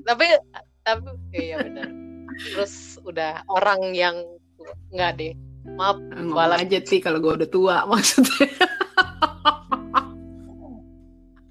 tapi 0.06 0.26
tapi 0.86 1.10
iya 1.36 1.60
benar. 1.60 1.90
Terus 2.40 2.96
udah 3.04 3.44
orang 3.52 3.92
yang 3.92 4.16
nggak 4.96 5.12
deh. 5.20 5.34
Maaf 5.76 5.98
ngomong 6.00 6.56
aja 6.56 6.80
sih 6.88 7.04
kalau 7.04 7.20
gue 7.20 7.44
udah 7.44 7.50
tua 7.50 7.84
maksudnya. 7.90 8.48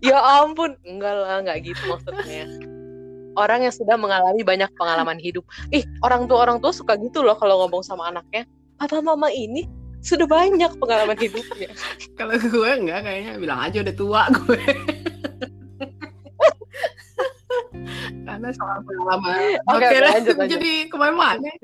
Ya 0.01 0.17
ampun. 0.41 0.81
Enggak 0.87 1.13
lah 1.13 1.45
nggak 1.45 1.59
gitu 1.61 1.83
maksudnya 1.93 2.74
orang 3.35 3.67
yang 3.67 3.75
sudah 3.75 3.97
mengalami 3.99 4.43
banyak 4.43 4.71
pengalaman 4.79 5.19
hidup. 5.19 5.45
Ih, 5.71 5.85
orang 6.03 6.27
tua 6.27 6.45
orang 6.45 6.59
tua 6.59 6.75
suka 6.75 6.99
gitu 6.99 7.23
loh 7.23 7.39
kalau 7.39 7.67
ngomong 7.67 7.83
sama 7.83 8.11
anaknya. 8.11 8.47
Papa 8.75 8.99
mama 8.99 9.31
ini 9.31 9.67
sudah 10.05 10.29
banyak 10.29 10.77
pengalaman 10.77 11.17
hidupnya. 11.17 11.71
kalau 12.19 12.37
gue 12.37 12.71
enggak 12.71 13.07
kayaknya 13.07 13.33
bilang 13.41 13.61
aja 13.63 13.81
udah 13.81 13.95
tua 13.97 14.23
gue. 14.31 14.61
karena 18.45 18.61
soal 18.61 18.79
pengalaman. 18.85 19.37
Oke, 19.73 19.81
okay, 19.81 19.99
lanjut, 20.05 20.37
lanjut. 20.37 20.53
jadi 20.53 20.73
ke 20.93 20.97
mana-mana. 21.01 21.51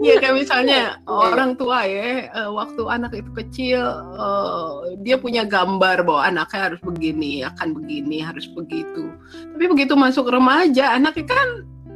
Iya 0.00 0.16
kayak 0.16 0.36
misalnya 0.40 0.80
orang 1.04 1.54
tua 1.60 1.84
ya, 1.84 2.32
uh, 2.32 2.50
waktu 2.56 2.82
anak 2.88 3.12
itu 3.12 3.30
kecil, 3.36 3.84
uh, 4.16 4.96
dia 5.04 5.20
punya 5.20 5.44
gambar 5.44 6.02
bahwa 6.02 6.22
anaknya 6.24 6.60
harus 6.72 6.80
begini, 6.80 7.44
akan 7.44 7.76
begini, 7.76 8.24
harus 8.24 8.48
begitu. 8.50 9.12
Tapi 9.54 9.64
begitu 9.68 9.92
masuk 9.94 10.26
remaja, 10.32 10.96
anaknya 10.96 11.26
kan 11.28 11.48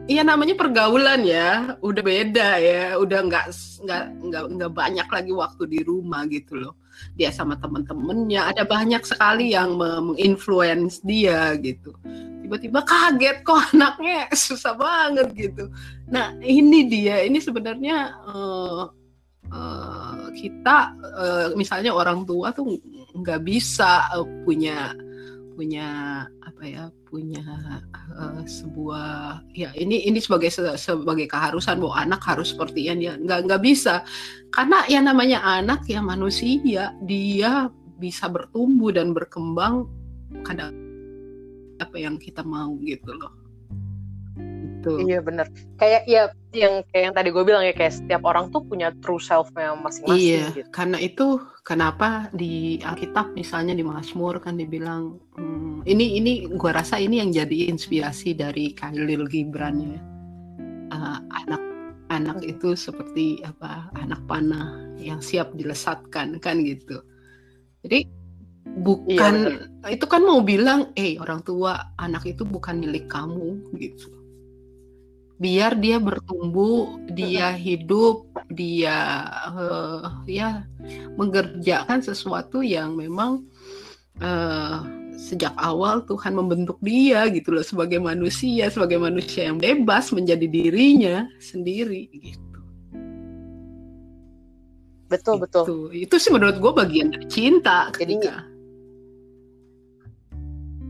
Iya 0.04 0.20
namanya 0.20 0.52
pergaulan 0.52 1.24
ya, 1.24 1.80
udah 1.80 2.02
beda 2.04 2.60
ya, 2.60 3.00
udah 3.00 3.24
nggak 3.24 3.46
nggak 3.88 4.04
nggak 4.20 4.44
nggak 4.52 4.72
banyak 4.76 5.08
lagi 5.08 5.32
waktu 5.32 5.64
di 5.64 5.80
rumah 5.80 6.28
gitu 6.28 6.60
loh. 6.60 6.76
Dia 7.16 7.32
sama 7.32 7.56
temen-temennya, 7.56 8.52
ada 8.52 8.68
banyak 8.68 9.00
sekali 9.00 9.56
yang 9.56 9.80
menginfluence 9.80 11.00
dia 11.00 11.56
gitu 11.56 11.96
tiba-tiba 12.44 12.84
kaget 12.84 13.40
kok 13.40 13.72
anaknya 13.72 14.28
susah 14.36 14.76
banget 14.76 15.32
gitu. 15.32 15.64
Nah 16.12 16.36
ini 16.44 16.84
dia, 16.84 17.24
ini 17.24 17.40
sebenarnya 17.40 18.20
uh, 18.28 18.84
uh, 19.48 20.28
kita 20.36 20.92
uh, 21.00 21.46
misalnya 21.56 21.96
orang 21.96 22.28
tua 22.28 22.52
tuh 22.52 22.76
nggak 23.16 23.40
bisa 23.48 24.04
punya 24.44 24.92
punya 25.54 25.88
apa 26.42 26.62
ya 26.66 26.84
punya 27.06 27.46
uh, 28.18 28.42
sebuah 28.42 29.38
ya 29.54 29.70
ini 29.78 30.02
ini 30.02 30.18
sebagai 30.18 30.50
sebagai 30.50 31.30
keharusan 31.30 31.78
bahwa 31.78 31.94
anak 31.94 32.20
harus 32.26 32.50
seperti 32.50 32.90
ini 32.90 33.06
ya 33.06 33.14
nggak 33.14 33.46
nggak 33.46 33.62
bisa 33.62 34.02
karena 34.50 34.82
yang 34.90 35.06
namanya 35.06 35.38
anak 35.46 35.86
ya 35.86 36.02
manusia 36.02 36.90
dia 37.06 37.70
bisa 38.02 38.26
bertumbuh 38.26 38.90
dan 38.90 39.14
berkembang 39.14 39.86
kadang 40.42 40.83
apa 41.80 41.96
yang 41.98 42.20
kita 42.20 42.42
mau 42.46 42.74
gitu 42.82 43.10
loh. 43.14 43.32
Itu 44.80 45.00
iya 45.06 45.18
bener. 45.24 45.48
Kayak 45.80 46.02
ya 46.04 46.22
yang 46.54 46.86
kayak 46.92 47.02
yang 47.10 47.14
tadi 47.14 47.28
gue 47.34 47.44
bilang 47.44 47.64
ya 47.66 47.74
kayak 47.74 47.94
setiap 47.98 48.22
orang 48.22 48.52
tuh 48.54 48.62
punya 48.62 48.94
true 49.02 49.18
self-nya 49.18 49.74
masing-masing 49.74 50.22
iya 50.22 50.54
gitu. 50.54 50.70
karena 50.70 51.02
itu 51.02 51.42
kenapa 51.66 52.30
di 52.30 52.78
Alkitab 52.78 53.34
misalnya 53.34 53.74
di 53.74 53.82
Mazmur 53.82 54.38
kan 54.38 54.54
dibilang 54.54 55.18
hmm, 55.34 55.82
ini 55.84 56.22
ini 56.22 56.32
gue 56.46 56.70
rasa 56.70 57.02
ini 57.02 57.18
yang 57.18 57.34
jadi 57.34 57.68
inspirasi 57.74 58.38
dari 58.38 58.72
Khalil 58.72 59.26
Gibran 59.26 59.76
ya. 59.82 60.00
Uh, 60.94 61.18
anak 61.42 61.62
anak 62.14 62.38
hmm. 62.40 62.52
itu 62.54 62.78
seperti 62.78 63.42
apa? 63.42 63.90
Anak 63.98 64.22
panah 64.30 64.78
yang 64.96 65.18
siap 65.18 65.52
dilesatkan 65.58 66.38
kan 66.38 66.62
gitu. 66.62 67.02
Jadi 67.84 68.08
bukan 68.74 69.34
iya, 69.86 69.94
itu 69.94 70.04
kan 70.10 70.22
mau 70.26 70.42
bilang 70.42 70.90
eh 70.98 71.14
orang 71.22 71.46
tua 71.46 71.94
anak 71.94 72.26
itu 72.26 72.42
bukan 72.42 72.82
milik 72.82 73.06
kamu 73.06 73.62
gitu. 73.78 74.10
Biar 75.38 75.78
dia 75.78 75.98
bertumbuh 75.98 76.98
dia 77.10 77.54
hidup 77.54 78.30
dia 78.50 79.26
uh, 79.50 80.22
ya 80.26 80.66
mengerjakan 81.14 82.02
sesuatu 82.02 82.62
yang 82.62 82.98
memang 82.98 83.46
uh, 84.22 84.82
sejak 85.14 85.54
awal 85.58 86.02
Tuhan 86.06 86.34
membentuk 86.34 86.78
dia 86.82 87.26
gitu 87.30 87.54
loh 87.54 87.64
sebagai 87.66 88.02
manusia 88.02 88.66
sebagai 88.70 88.98
manusia 88.98 89.50
yang 89.50 89.58
bebas 89.58 90.10
menjadi 90.10 90.46
dirinya 90.50 91.26
sendiri 91.38 92.10
gitu. 92.10 92.58
Betul 95.06 95.38
gitu. 95.38 95.42
betul 95.46 95.68
itu 95.94 96.14
sih 96.18 96.30
menurut 96.34 96.58
gue 96.58 96.72
bagian 96.74 97.14
dari 97.14 97.26
cinta 97.30 97.90
ketika 97.94 98.53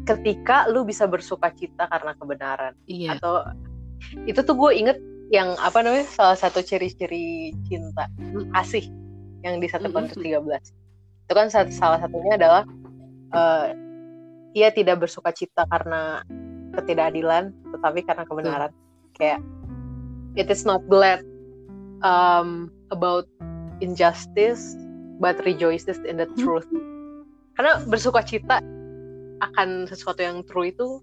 ketika 0.04 0.68
lu 0.68 0.84
bisa 0.84 1.08
bersuka 1.08 1.52
cita 1.56 1.88
karena 1.88 2.12
kebenaran. 2.16 2.72
Iya. 2.88 3.16
atau 3.16 3.44
itu 4.28 4.40
tuh 4.44 4.56
gue 4.56 4.70
inget 4.76 4.98
yang 5.32 5.56
apa 5.64 5.80
namanya 5.80 6.04
salah 6.04 6.36
satu 6.36 6.60
ciri-ciri 6.60 7.56
cinta 7.64 8.04
kasih 8.52 8.84
yang 9.40 9.56
di 9.56 9.68
satu 9.68 9.88
Korintus 9.88 10.20
13 10.20 10.44
itu 11.24 11.32
kan 11.32 11.48
salah 11.48 11.98
satunya 12.04 12.36
adalah 12.36 12.68
uh, 13.32 13.72
ia 14.52 14.68
tidak 14.68 15.00
bersuka 15.00 15.32
cita 15.32 15.64
karena 15.72 16.20
ketidakadilan 16.76 17.50
tetapi 17.72 18.00
karena 18.04 18.24
kebenaran. 18.28 18.72
Kayak 19.16 19.40
it 20.36 20.52
is 20.52 20.68
not 20.68 20.84
glad 20.92 21.24
um, 22.04 22.68
about 22.92 23.24
injustice 23.80 24.76
but 25.18 25.40
rejoices 25.48 25.96
in 26.04 26.20
the 26.20 26.28
truth. 26.36 26.68
Karena 27.56 27.80
bersuka 27.88 28.20
cita 28.20 28.60
akan 29.50 29.88
sesuatu 29.88 30.20
yang 30.24 30.42
true 30.46 30.70
itu 30.70 31.02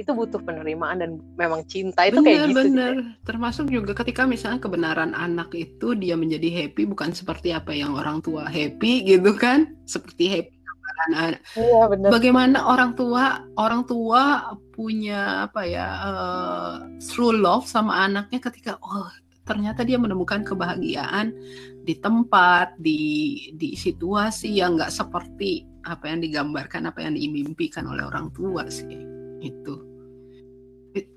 itu 0.00 0.08
butuh 0.08 0.40
penerimaan 0.40 0.98
dan 1.04 1.10
memang 1.36 1.62
cinta 1.68 2.08
itu 2.08 2.18
bener, 2.18 2.26
kayak 2.26 2.42
gitu 2.48 2.58
bener 2.64 2.94
termasuk 3.28 3.66
juga 3.68 3.92
ketika 3.92 4.24
misalnya 4.24 4.58
kebenaran 4.58 5.12
anak 5.12 5.52
itu 5.52 5.92
dia 5.94 6.16
menjadi 6.16 6.48
happy 6.48 6.88
bukan 6.88 7.12
seperti 7.12 7.52
apa 7.52 7.70
yang 7.76 7.94
orang 7.94 8.24
tua 8.24 8.48
happy 8.48 9.04
gitu 9.04 9.36
kan? 9.36 9.76
Seperti 9.84 10.32
happy 10.32 10.62
anak 11.08 11.42
iya, 11.58 11.82
bener. 11.90 12.08
bagaimana 12.14 12.58
orang 12.62 12.94
tua 12.94 13.42
orang 13.58 13.82
tua 13.88 14.54
punya 14.70 15.50
apa 15.50 15.62
ya 15.66 15.86
uh, 15.88 16.74
true 17.02 17.34
love 17.34 17.66
sama 17.66 18.06
anaknya 18.06 18.38
ketika 18.38 18.78
oh 18.82 19.10
ternyata 19.42 19.82
dia 19.82 19.98
menemukan 19.98 20.46
kebahagiaan 20.46 21.34
di 21.82 21.98
tempat, 21.98 22.78
di 22.78 23.50
di 23.58 23.74
situasi 23.74 24.62
yang 24.62 24.78
nggak 24.78 24.94
seperti 24.94 25.66
apa 25.82 26.04
yang 26.06 26.22
digambarkan, 26.22 26.88
apa 26.90 27.02
yang 27.02 27.18
dimimpikan 27.18 27.86
oleh 27.90 28.06
orang 28.06 28.30
tua 28.34 28.66
sih. 28.70 29.02
Itu. 29.42 29.82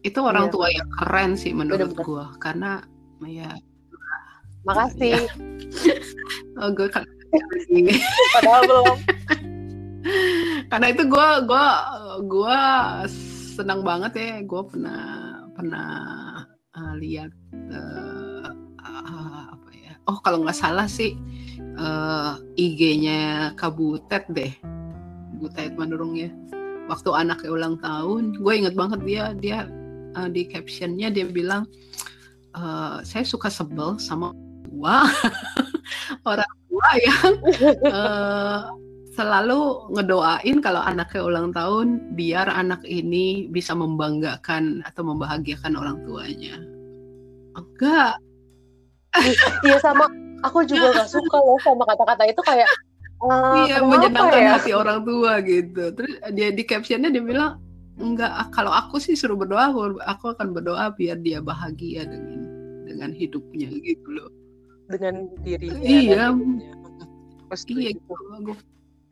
Itu 0.01 0.19
orang 0.23 0.49
iya. 0.49 0.54
tua 0.54 0.67
yang 0.71 0.89
keren 1.04 1.32
sih 1.36 1.51
menurut 1.51 1.91
Bener 1.91 1.99
-bener. 1.99 2.06
gua 2.08 2.25
karena 2.39 2.71
ya 3.28 3.51
Makasih. 4.65 5.30
Ya. 5.30 5.34
oh, 6.60 6.69
gue 6.73 6.89
kan 6.89 7.06
Padahal 8.36 8.62
belum. 8.65 8.97
Karena 10.71 10.88
itu 10.93 11.04
gue 11.10 11.28
gua 11.49 11.67
gua 12.25 12.60
senang 13.58 13.86
banget 13.86 14.12
ya. 14.17 14.34
Gue 14.45 14.62
pernah 14.65 15.04
pernah 15.54 15.89
uh, 16.73 16.93
lihat 16.97 17.30
uh, 17.73 18.49
uh, 18.82 19.43
apa 19.54 19.69
ya? 19.75 19.93
Oh 20.10 20.17
kalau 20.21 20.41
nggak 20.41 20.58
salah 20.58 20.89
sih 20.89 21.13
uh, 21.80 22.40
IG-nya 22.56 23.54
Kabutet 23.60 24.28
deh. 24.32 24.52
Butet 25.40 25.76
Manurung 25.76 26.16
ya. 26.16 26.32
Waktu 26.86 27.10
anaknya 27.12 27.50
ulang 27.50 27.76
tahun, 27.82 28.38
gue 28.38 28.54
inget 28.54 28.76
banget 28.78 29.00
dia 29.04 29.24
dia 29.34 29.58
uh, 30.16 30.30
di 30.30 30.48
captionnya 30.48 31.10
dia 31.12 31.26
bilang 31.28 31.66
uh, 32.56 33.02
saya 33.02 33.26
suka 33.28 33.52
sebel 33.52 34.00
sama 34.00 34.32
tua 34.66 35.06
orang 36.30 36.54
tua 36.70 36.90
yang 37.02 37.32
uh, 37.90 38.60
selalu 39.16 39.92
ngedoain 39.96 40.60
kalau 40.60 40.84
anaknya 40.84 41.22
ulang 41.24 41.50
tahun 41.56 42.16
biar 42.20 42.52
anak 42.52 42.84
ini 42.84 43.48
bisa 43.48 43.72
membanggakan 43.72 44.84
atau 44.84 45.08
membahagiakan 45.08 45.74
orang 45.80 45.98
tuanya. 46.04 46.60
Enggak. 47.56 48.20
Iya 49.64 49.80
sama 49.80 50.12
aku 50.43 50.65
juga 50.67 50.91
gak 51.04 51.10
suka 51.12 51.38
loh 51.39 51.60
sama 51.62 51.84
kata-kata 51.88 52.24
itu 52.28 52.41
kayak 52.43 52.69
uh, 53.24 53.65
iya 53.69 53.80
menyenangkan 53.80 54.41
ya? 54.41 54.52
hati 54.60 54.71
orang 54.76 55.06
tua 55.06 55.39
gitu. 55.45 55.93
Terus 55.95 56.13
dia 56.36 56.50
di 56.52 56.63
captionnya 56.65 57.13
dia 57.13 57.24
bilang 57.24 57.62
enggak 57.95 58.52
kalau 58.52 58.76
aku 58.76 59.00
sih 59.00 59.15
suruh 59.15 59.39
berdoa 59.39 59.71
aku 60.04 60.36
akan 60.36 60.52
berdoa 60.52 60.91
biar 60.91 61.15
dia 61.24 61.39
bahagia 61.39 62.04
dengan 62.04 62.43
dengan 62.84 63.10
hidupnya 63.15 63.71
gitu 63.84 64.08
loh. 64.12 64.30
Dengan 64.91 65.32
dirinya. 65.41 65.80
Iya. 65.82 66.26
Iya, 67.56 67.95
gitu 67.95 68.58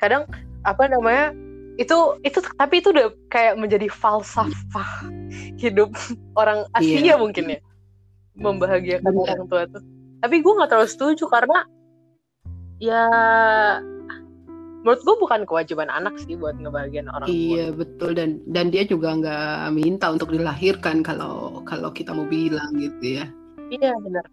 kadang 0.03 0.27
apa 0.67 0.91
namanya 0.91 1.31
itu 1.79 1.95
itu 2.27 2.43
tapi 2.59 2.83
itu 2.83 2.91
udah 2.91 3.07
kayak 3.31 3.55
menjadi 3.55 3.87
falsafah 3.87 5.07
hidup 5.55 5.95
orang 6.41 6.67
Asia 6.75 7.15
yeah. 7.15 7.17
mungkin 7.17 7.55
ya 7.55 7.59
membahagiakan 8.35 9.13
yeah. 9.15 9.23
orang 9.23 9.41
tua 9.47 9.63
tuh 9.71 9.83
tapi 10.23 10.39
gue 10.39 10.53
nggak 10.55 10.71
terlalu 10.71 10.87
setuju 10.87 11.27
karena 11.27 11.67
ya 12.79 13.03
menurut 14.83 15.03
gue 15.03 15.15
bukan 15.19 15.43
kewajiban 15.43 15.91
anak 15.91 16.15
sih 16.23 16.39
buat 16.39 16.55
ngebahagiain 16.55 17.11
orang 17.11 17.27
tua. 17.27 17.35
Iya 17.35 17.65
betul 17.75 18.15
dan 18.15 18.39
dan 18.47 18.71
dia 18.71 18.87
juga 18.87 19.19
nggak 19.19 19.75
minta 19.75 20.11
untuk 20.15 20.31
dilahirkan 20.31 21.03
kalau 21.03 21.59
kalau 21.67 21.91
kita 21.91 22.15
mau 22.15 22.27
bilang 22.27 22.71
gitu 22.79 23.19
ya. 23.19 23.25
Iya 23.67 23.91
benar 23.99 24.23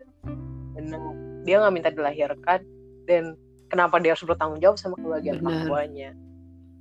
benar 0.74 1.00
dia 1.44 1.56
nggak 1.60 1.74
minta 1.74 1.90
dilahirkan 1.92 2.60
dan 3.08 3.34
kenapa 3.72 3.98
dia 4.02 4.14
harus 4.14 4.24
bertanggung 4.24 4.60
jawab 4.60 4.76
sama 4.76 4.96
kebahagiaan 4.98 5.40
orang 5.44 5.66
tuanya 5.66 6.10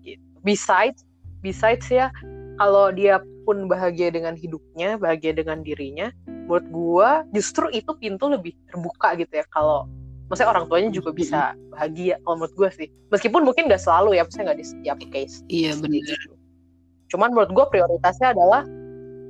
gitu. 0.04 0.22
besides 0.44 1.06
besides 1.42 1.88
ya 1.88 2.12
kalau 2.60 2.92
dia 2.92 3.24
pun 3.48 3.66
bahagia 3.72 4.12
dengan 4.12 4.36
hidupnya 4.36 5.00
bahagia 5.00 5.32
dengan 5.32 5.64
dirinya 5.64 6.12
menurut 6.50 6.68
gua 6.74 7.10
justru 7.30 7.70
itu 7.70 7.94
pintu 8.02 8.26
lebih 8.26 8.58
terbuka 8.74 9.14
gitu 9.22 9.30
ya 9.38 9.46
kalau 9.54 9.86
maksudnya 10.34 10.50
orang 10.50 10.66
tuanya 10.66 10.90
juga 10.90 11.14
bisa 11.14 11.54
bahagia 11.70 12.18
kalau 12.26 12.42
menurut 12.42 12.56
gua 12.58 12.70
sih. 12.74 12.90
Meskipun 13.14 13.46
mungkin 13.46 13.70
gak 13.70 13.86
selalu 13.86 14.18
ya 14.18 14.26
maksudnya 14.26 14.46
nggak 14.50 14.60
di 14.60 14.66
setiap 14.66 14.98
case. 15.14 15.36
Iya 15.46 15.78
benar 15.78 16.02
gitu. 16.02 16.34
cuman 17.10 17.34
menurut 17.34 17.52
gua 17.58 17.66
prioritasnya 17.74 18.38
adalah 18.38 18.62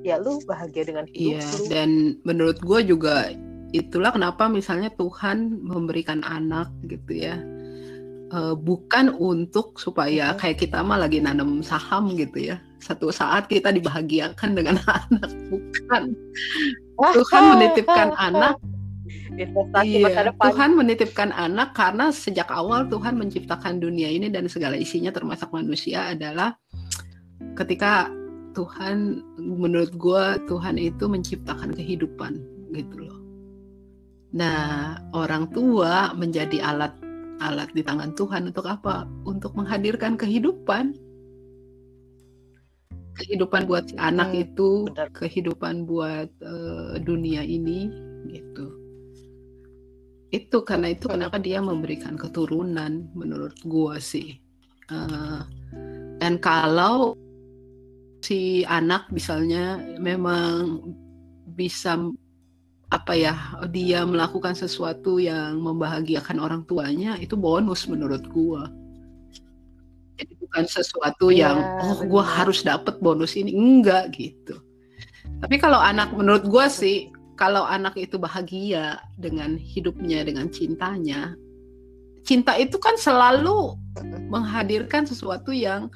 ya 0.03 0.19
lu 0.19 0.43
bahagia 0.43 0.83
dengan 0.83 1.07
hidup 1.15 1.39
iya, 1.39 1.43
lu. 1.43 1.63
dan 1.71 1.89
menurut 2.27 2.59
gua 2.59 2.83
juga 2.83 3.31
itulah 3.71 4.11
kenapa 4.11 4.49
misalnya 4.49 4.89
Tuhan 4.95 5.63
memberikan 5.63 6.23
anak 6.23 6.71
gitu 6.87 7.13
ya. 7.27 7.37
Uh, 8.29 8.53
bukan 8.53 9.09
untuk 9.17 9.81
supaya 9.81 10.37
kayak 10.37 10.61
kita 10.61 10.85
mah 10.85 11.01
lagi 11.01 11.17
nanam 11.17 11.65
saham 11.65 12.13
gitu 12.13 12.53
ya. 12.53 12.61
Satu 12.77 13.09
saat 13.09 13.49
kita 13.49 13.73
dibahagiakan 13.73 14.53
dengan 14.53 14.77
anak 15.07 15.31
bukan 15.49 16.13
Tuhan 16.99 17.43
menitipkan 17.55 18.09
anak 18.19 18.55
iya, 19.87 20.31
Tuhan 20.35 20.75
menitipkan 20.75 21.29
anak 21.31 21.71
karena 21.73 22.11
sejak 22.11 22.51
awal 22.51 22.91
Tuhan 22.91 23.15
menciptakan 23.15 23.79
dunia 23.79 24.11
ini 24.11 24.27
dan 24.27 24.51
segala 24.51 24.75
isinya 24.75 25.09
termasuk 25.09 25.49
manusia 25.55 26.11
adalah 26.11 26.59
ketika 27.55 28.11
Tuhan 28.53 29.23
menurut 29.39 29.95
gue 29.95 30.23
Tuhan 30.45 30.75
itu 30.75 31.07
menciptakan 31.07 31.71
kehidupan 31.71 32.35
gitu 32.75 32.95
loh 33.07 33.19
Nah, 34.29 35.01
orang 35.17 35.49
tua 35.49 36.13
menjadi 36.13 36.61
alat 36.61 36.93
alat 37.41 37.71
di 37.73 37.81
tangan 37.81 38.13
Tuhan 38.13 38.53
untuk 38.53 38.69
apa? 38.69 39.09
Untuk 39.25 39.57
menghadirkan 39.57 40.19
kehidupan. 40.19 40.93
Kehidupan 43.19 43.67
buat 43.67 43.91
si 43.91 43.95
anak 43.99 44.31
hmm, 44.31 44.43
itu, 44.47 44.69
benar. 44.87 45.09
kehidupan 45.11 45.83
buat 45.83 46.29
uh, 46.39 46.95
dunia 47.03 47.43
ini 47.43 47.91
gitu. 48.31 48.71
Itu 50.31 50.63
karena 50.63 50.95
itu 50.95 51.11
kenapa 51.11 51.35
dia 51.41 51.59
memberikan 51.59 52.15
keturunan 52.15 53.11
menurut 53.11 53.59
gua 53.67 53.99
sih. 53.99 54.39
Uh, 54.87 55.43
dan 56.23 56.39
kalau 56.39 57.13
si 58.23 58.63
anak 58.67 59.07
misalnya 59.11 59.79
memang 59.99 60.79
bisa 61.55 61.99
apa 62.89 63.13
ya 63.13 63.35
dia 63.69 64.01
melakukan 64.01 64.57
sesuatu 64.57 65.21
yang 65.21 65.61
membahagiakan 65.61 66.41
orang 66.41 66.61
tuanya 66.65 67.21
itu 67.21 67.37
bonus 67.37 67.85
menurut 67.85 68.25
gua 68.33 68.65
bukan 70.49 70.65
sesuatu 70.65 71.29
ya, 71.29 71.53
yang 71.53 71.57
oh 71.85 72.01
gua 72.09 72.25
harus 72.25 72.65
dapat 72.65 72.97
bonus 72.97 73.37
ini. 73.37 73.53
Enggak 73.53 74.17
gitu. 74.17 74.57
Tapi 75.39 75.61
kalau 75.61 75.77
anak 75.77 76.09
menurut 76.17 76.49
gua 76.49 76.65
sih 76.67 77.13
kalau 77.37 77.63
anak 77.63 77.95
itu 77.95 78.19
bahagia 78.19 78.99
dengan 79.15 79.55
hidupnya 79.55 80.27
dengan 80.27 80.51
cintanya 80.51 81.37
cinta 82.27 82.53
itu 82.59 82.75
kan 82.77 82.99
selalu 82.99 83.79
menghadirkan 84.27 85.07
sesuatu 85.07 85.55
yang 85.55 85.87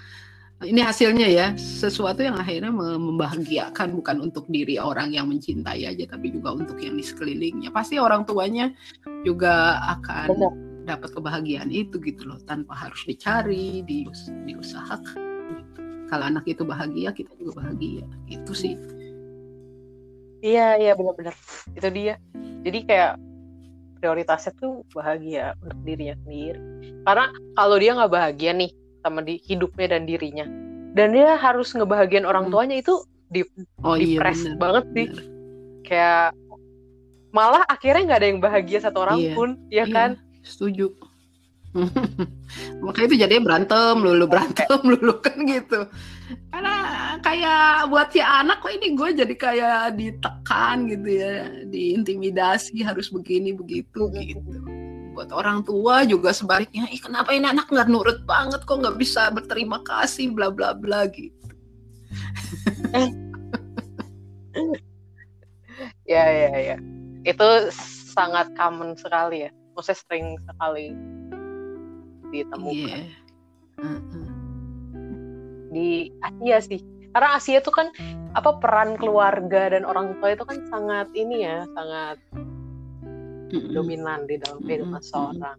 ini 0.64 0.80
hasilnya 0.80 1.28
ya 1.28 1.48
sesuatu 1.60 2.24
yang 2.24 2.40
akhirnya 2.40 2.72
membahagiakan 2.72 4.00
bukan 4.00 4.18
untuk 4.24 4.48
diri 4.48 4.80
orang 4.80 5.12
yang 5.12 5.28
mencintai 5.28 5.84
aja 5.84 6.08
tapi 6.08 6.32
juga 6.32 6.56
untuk 6.56 6.80
yang 6.80 6.96
di 6.96 7.04
sekelilingnya. 7.04 7.70
Pasti 7.76 8.00
orang 8.00 8.24
tuanya 8.24 8.72
juga 9.28 9.84
akan 10.00 10.28
Benar. 10.32 10.73
Dapat 10.84 11.16
kebahagiaan 11.16 11.72
itu 11.72 12.00
gitu 12.04 12.28
loh 12.28 12.40
tanpa 12.44 12.76
harus 12.76 13.00
dicari 13.08 13.84
dius 13.88 14.28
diusahakan 14.44 15.34
kalau 16.14 16.30
anak 16.30 16.46
itu 16.46 16.62
bahagia 16.62 17.10
kita 17.10 17.34
juga 17.42 17.66
bahagia. 17.66 18.06
Itu 18.30 18.54
sih. 18.54 18.78
Iya 20.46 20.78
iya 20.78 20.94
benar-benar. 20.94 21.34
Itu 21.74 21.90
dia. 21.90 22.22
Jadi 22.62 22.80
kayak 22.86 23.18
prioritasnya 23.98 24.54
tuh 24.62 24.86
bahagia 24.94 25.58
untuk 25.66 25.82
dirinya 25.82 26.14
sendiri. 26.22 26.62
Karena 27.02 27.26
kalau 27.58 27.76
dia 27.82 27.92
nggak 27.98 28.14
bahagia 28.14 28.52
nih 28.54 28.72
sama 29.02 29.26
di 29.26 29.42
hidupnya 29.42 29.98
dan 29.98 30.06
dirinya 30.06 30.46
dan 30.94 31.12
dia 31.12 31.34
harus 31.36 31.74
ngebahagiain 31.74 32.30
orang 32.30 32.48
hmm. 32.48 32.54
tuanya 32.54 32.78
itu 32.78 32.94
di 33.34 33.42
oh, 33.82 33.98
iya, 33.98 34.22
bener, 34.22 34.56
banget 34.62 34.86
sih. 34.94 35.08
Bener. 35.10 35.26
kayak 35.84 36.32
malah 37.34 37.66
akhirnya 37.66 38.02
nggak 38.08 38.20
ada 38.22 38.28
yang 38.30 38.40
bahagia 38.40 38.80
satu 38.80 39.04
orang 39.04 39.20
iya, 39.20 39.34
pun 39.34 39.50
ya 39.68 39.84
iya, 39.84 39.86
kan 39.90 40.10
setuju. 40.44 40.92
Makanya 42.86 43.08
itu 43.10 43.18
jadinya 43.18 43.44
berantem 43.50 43.96
lulu 43.98 44.26
berantem 44.30 44.80
lulu 44.94 45.18
kan 45.20 45.38
gitu. 45.42 45.90
Karena 46.54 46.76
kayak 47.26 47.90
buat 47.90 48.14
si 48.14 48.22
anak 48.22 48.62
kok 48.62 48.74
ini 48.74 48.94
gue 48.94 49.10
jadi 49.18 49.34
kayak 49.34 49.98
ditekan 49.98 50.86
gitu 50.86 51.10
ya 51.10 51.50
diintimidasi 51.66 52.78
harus 52.86 53.10
begini 53.10 53.58
begitu 53.58 54.06
gitu. 54.14 54.62
Buat 55.18 55.34
orang 55.34 55.62
tua 55.66 56.06
juga 56.06 56.34
sebaliknya 56.34 56.90
Ih, 56.90 57.02
kenapa 57.02 57.34
ini 57.34 57.46
anak 57.50 57.70
nggak 57.70 57.90
nurut 57.90 58.22
banget 58.26 58.62
kok 58.66 58.78
nggak 58.78 58.98
bisa 58.98 59.30
berterima 59.34 59.82
kasih 59.82 60.30
bla 60.30 60.54
bla 60.54 60.78
bla 60.78 61.10
gitu. 61.10 61.34
Ya 66.04 66.28
ya 66.28 66.52
ya. 66.60 66.78
Itu 67.24 67.72
sangat 68.12 68.52
common 68.60 68.94
sekali 69.00 69.48
ya 69.48 69.52
maksudnya 69.74 70.00
sering 70.06 70.26
sekali 70.46 70.88
ditemukan 72.34 73.00
yeah. 73.02 73.84
uh 73.84 73.98
-uh. 74.00 74.28
di 75.74 76.10
Asia 76.22 76.58
sih 76.62 76.80
karena 77.14 77.38
Asia 77.38 77.62
itu 77.62 77.70
kan 77.70 77.94
apa 78.34 78.58
peran 78.58 78.98
keluarga 78.98 79.70
dan 79.70 79.86
orang 79.86 80.18
tua 80.18 80.34
itu 80.34 80.42
kan 80.46 80.58
sangat 80.74 81.08
ini 81.14 81.46
ya 81.46 81.70
sangat 81.78 82.18
Mm-mm. 83.54 83.70
dominan 83.78 84.26
di 84.26 84.42
dalam 84.42 84.66
kehidupan 84.66 84.98
Mm-mm. 84.98 85.12
seorang 85.14 85.58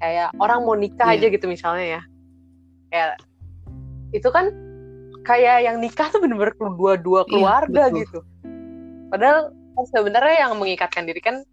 kayak 0.00 0.32
orang 0.40 0.64
mau 0.64 0.72
nikah 0.72 1.12
Iya. 1.12 1.28
aja 1.28 1.36
gitu 1.36 1.44
misalnya 1.44 1.86
ya 2.00 2.02
kayak 2.88 3.14
itu 4.16 4.28
kan 4.32 4.48
kayak 5.28 5.68
yang 5.68 5.76
nikah 5.76 6.08
tuh 6.08 6.24
bener-bener 6.24 6.56
dua-dua 6.56 7.28
Iya, 7.28 7.30
keluarga 7.30 7.82
betul. 7.92 7.98
gitu 8.00 8.18
padahal 9.12 9.52
kan 9.52 9.84
sebenarnya 9.92 10.36
yang 10.48 10.52
mengikatkan 10.56 11.04
diri 11.04 11.20
kan 11.20 11.44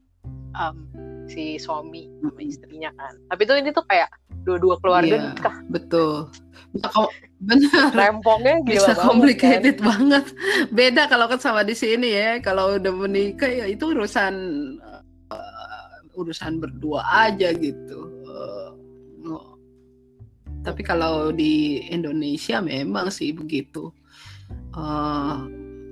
um, 0.56 0.87
si 1.28 1.56
suami 1.58 2.08
sama 2.20 2.40
istrinya 2.40 2.90
kan. 2.96 3.14
Tapi 3.28 3.42
itu 3.44 3.54
ini 3.56 3.70
tuh 3.72 3.84
kayak 3.84 4.10
dua-dua 4.44 4.80
keluarga 4.80 5.16
Iya. 5.16 5.24
nikah. 5.36 5.56
betul. 5.68 6.32
Bisa 6.72 6.88
kom- 6.90 7.12
benar 7.48 7.92
rempongnya 7.94 8.56
gila 8.64 8.72
bisa 8.74 8.92
banget, 8.92 9.04
complicated 9.06 9.76
kan. 9.78 9.86
banget. 9.86 10.26
Beda 10.72 11.04
kalau 11.06 11.26
kan 11.28 11.38
sama 11.38 11.62
di 11.62 11.76
sini 11.76 12.10
ya. 12.10 12.32
Kalau 12.40 12.76
udah 12.76 12.94
menikah 12.96 13.48
ya 13.48 13.66
itu 13.68 13.92
urusan 13.92 14.34
eh, 15.30 15.92
urusan 16.16 16.58
berdua 16.58 17.04
aja 17.28 17.52
gitu. 17.54 18.00
Oh. 19.28 19.54
tapi 20.64 20.84
kalau 20.84 21.32
di 21.32 21.80
Indonesia 21.88 22.60
memang 22.60 23.08
sih 23.08 23.32
begitu. 23.32 23.88
Eh, 24.72 25.36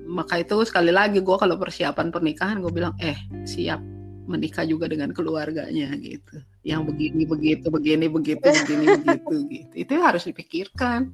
maka 0.05 0.35
itu 0.37 0.55
sekali 0.63 0.91
lagi 0.91 1.19
gue 1.19 1.35
kalau 1.35 1.55
persiapan 1.55 2.11
pernikahan 2.11 2.59
gue 2.59 2.69
bilang 2.69 2.91
eh 2.99 3.15
siap 3.43 3.79
menikah 4.25 4.65
juga 4.65 4.89
dengan 4.89 5.13
keluarganya 5.13 5.93
gitu 5.97 6.41
yang 6.65 6.81
begini 6.85 7.25
begitu 7.29 7.69
begini 7.69 8.09
begitu 8.09 8.41
begini 8.65 8.85
begitu 8.99 9.35
gitu 9.49 9.73
itu 9.73 9.93
harus 10.01 10.25
dipikirkan 10.25 11.13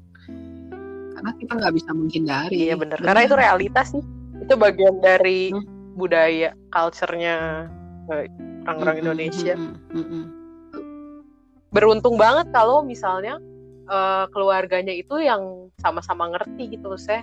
karena 1.12 1.32
kita 1.38 1.54
nggak 1.54 1.74
bisa 1.78 1.92
menghindari 1.94 2.58
Iya 2.66 2.76
bener, 2.82 2.98
karena 2.98 3.22
itu 3.22 3.36
realitas 3.38 3.94
sih. 3.94 4.02
Itu 4.42 4.58
bagian 4.58 4.98
dari 5.06 5.54
Hmm. 5.54 5.62
budaya, 5.94 6.50
culture-nya 6.74 7.70
eh, 8.10 8.26
orang-orang 8.66 8.96
Mm-mm, 8.98 9.04
Indonesia. 9.06 9.54
mm-mm, 9.54 9.94
mm-mm. 9.94 10.24
Beruntung 11.70 12.18
banget 12.18 12.50
kalau 12.50 12.82
misalnya 12.82 13.38
eh, 13.86 14.26
keluarganya 14.34 14.98
itu 14.98 15.22
yang 15.22 15.70
sama-sama 15.78 16.32
ngerti 16.34 16.74
gitu 16.74 16.90
saya. 16.98 17.22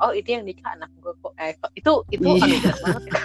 Oh 0.00 0.10
itu 0.10 0.32
yang 0.32 0.48
nikah 0.48 0.72
anak 0.72 0.88
gue 0.98 1.12
kok. 1.20 1.32
Eh, 1.36 1.52
itu 1.76 1.92
itu 2.08 2.24
Iya. 2.24 2.72
banget 2.72 3.04
ya. 3.12 3.24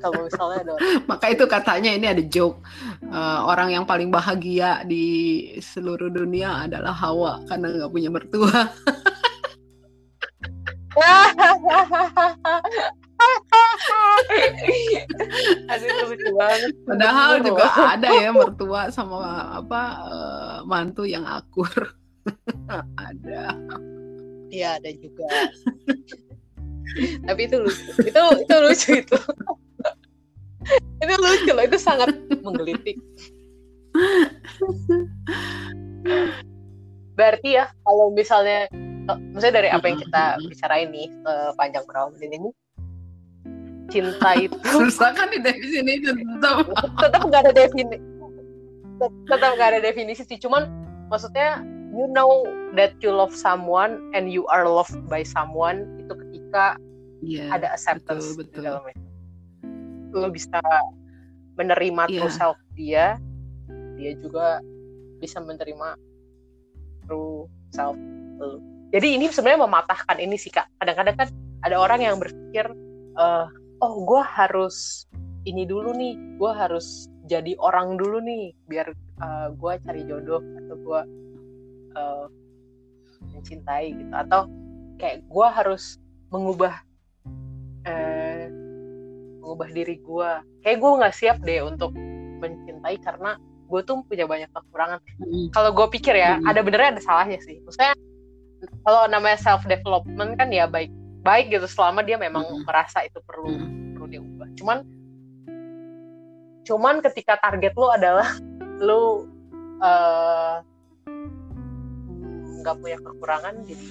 kalau 0.00 0.24
misalnya 0.24 0.58
ada 0.64 0.72
maka 1.10 1.26
itu 1.28 1.44
katanya 1.44 1.90
ini 1.92 2.06
ada 2.08 2.22
joke 2.24 2.58
Eh, 3.06 3.40
orang 3.44 3.70
yang 3.70 3.84
paling 3.84 4.08
bahagia 4.10 4.82
di 4.82 5.04
seluruh 5.60 6.08
dunia 6.08 6.64
adalah 6.66 6.96
Hawa 6.96 7.44
karena 7.46 7.68
nggak 7.70 7.92
punya 7.92 8.10
mertua 8.10 8.50
lucu 16.06 16.30
banget. 16.36 16.72
padahal 16.86 17.32
juga 17.42 17.66
ada 17.74 18.08
ya 18.14 18.30
mertua 18.32 18.80
sama 18.92 19.18
apa 19.58 19.82
eh, 20.06 20.56
mantu 20.68 21.02
yang 21.04 21.24
akur 21.26 21.70
ada 23.08 23.54
Iya 24.50 24.78
ada 24.78 24.90
juga. 24.94 25.26
Tapi 27.26 27.40
itu 27.44 27.56
lucu. 27.60 27.90
Itu 28.02 28.20
itu 28.40 28.54
lucu 28.62 28.90
itu. 29.04 29.18
itu 31.02 31.14
lucu 31.18 31.50
loh. 31.52 31.64
Itu 31.66 31.78
sangat 31.78 32.14
menggelitik. 32.40 32.96
Berarti 37.16 37.48
ya 37.56 37.64
kalau 37.82 38.12
misalnya, 38.12 38.68
eh, 39.08 39.18
maksudnya 39.32 39.64
dari 39.64 39.68
apa 39.72 39.84
yang 39.88 39.98
kita 39.98 40.22
bicarain 40.46 40.88
nih 40.92 41.08
panjang 41.56 41.84
berapa 41.88 42.12
menit 42.12 42.36
ini, 42.36 42.50
cinta 43.88 44.30
itu 44.36 44.56
susah 44.76 45.16
kan 45.16 45.30
di 45.32 45.40
definisi 45.40 46.12
tetap 46.12 46.66
tetap 47.00 47.20
nggak 47.24 47.40
ada 47.48 47.52
definisi, 47.56 47.98
tetap 49.30 49.50
nggak 49.56 49.68
ada 49.72 49.80
definisi 49.80 50.22
sih. 50.28 50.38
Cuman 50.38 50.68
maksudnya 51.08 51.64
you 51.96 52.04
know 52.12 52.44
that 52.76 52.92
you 53.00 53.08
love 53.08 53.32
someone 53.32 53.96
and 54.12 54.28
you 54.28 54.44
are 54.52 54.68
loved 54.68 55.00
by 55.08 55.24
someone 55.24 55.88
itu 55.96 56.12
ketika 56.12 56.76
Iya, 57.24 57.48
ada 57.48 57.72
acceptance 57.72 58.36
betul, 58.36 58.44
di 58.44 58.60
betul. 58.60 58.62
dalam 58.68 58.84
itu. 58.92 59.04
Lo 60.12 60.28
bisa 60.28 60.60
menerima 61.56 62.02
Iya. 62.12 62.20
true 62.20 62.32
self 62.36 62.58
dia, 62.76 63.16
dia 63.96 64.12
juga 64.20 64.60
bisa 65.16 65.40
menerima 65.40 65.96
true 67.08 67.48
self 67.72 67.96
lo. 68.36 68.60
Jadi 68.92 69.16
ini 69.16 69.32
sebenarnya 69.32 69.64
mematahkan 69.64 70.20
ini 70.20 70.36
sih 70.36 70.52
kak. 70.52 70.68
Kadang-kadang 70.76 71.16
kan 71.16 71.28
ada 71.64 71.76
orang 71.80 72.04
yang 72.04 72.20
berpikir, 72.20 72.68
eh, 73.16 73.46
oh 73.80 73.94
gue 74.04 74.22
harus 74.22 75.08
ini 75.48 75.64
dulu 75.64 75.96
nih, 75.96 76.14
gue 76.36 76.52
harus 76.52 77.08
jadi 77.26 77.56
orang 77.58 77.96
dulu 77.96 78.20
nih, 78.22 78.52
biar 78.68 78.92
gue 79.56 79.72
cari 79.82 80.04
jodoh 80.04 80.44
atau 80.44 80.76
gue 80.76 81.00
eh, 81.96 82.26
mencintai 83.32 83.86
gitu, 83.96 84.12
atau 84.12 84.46
kayak 85.00 85.24
gue 85.24 85.46
harus 85.48 85.96
mengubah 86.30 86.74
eh, 87.86 88.48
mengubah 89.40 89.68
diri 89.70 89.96
gue 90.02 90.30
kayak 90.66 90.78
gue 90.82 90.90
nggak 90.98 91.14
siap 91.14 91.38
deh 91.46 91.62
untuk 91.62 91.94
mencintai 92.42 92.98
karena 93.00 93.38
gue 93.66 93.80
tuh 93.82 94.02
punya 94.06 94.26
banyak 94.26 94.50
kekurangan 94.50 94.98
Mm, 95.22 95.50
kalau 95.50 95.70
gue 95.74 95.86
pikir 95.98 96.14
ya 96.14 96.38
Hmm. 96.38 96.46
ada 96.50 96.60
benernya 96.62 96.98
ada 96.98 97.02
salahnya 97.02 97.38
sih 97.42 97.58
maksudnya 97.62 97.94
kalau 98.86 99.06
namanya 99.10 99.38
self 99.38 99.62
development 99.66 100.38
kan 100.38 100.50
ya 100.50 100.66
baik 100.66 100.90
baik 101.22 101.50
gitu 101.50 101.66
selama 101.66 102.02
dia 102.06 102.14
memang 102.18 102.42
Hmm. 102.46 102.62
merasa 102.66 103.02
itu 103.02 103.18
perlu 103.26 103.50
mm. 103.50 103.98
perlu 103.98 104.06
diubah 104.10 104.48
cuman 104.58 104.78
cuman 106.66 106.98
ketika 107.02 107.38
target 107.38 107.72
lu 107.78 107.86
adalah 107.90 108.28
lu 108.86 109.30
eh, 109.82 110.54
nggak 112.66 112.78
punya 112.82 112.98
kekurangan 112.98 113.54
jadi 113.62 113.86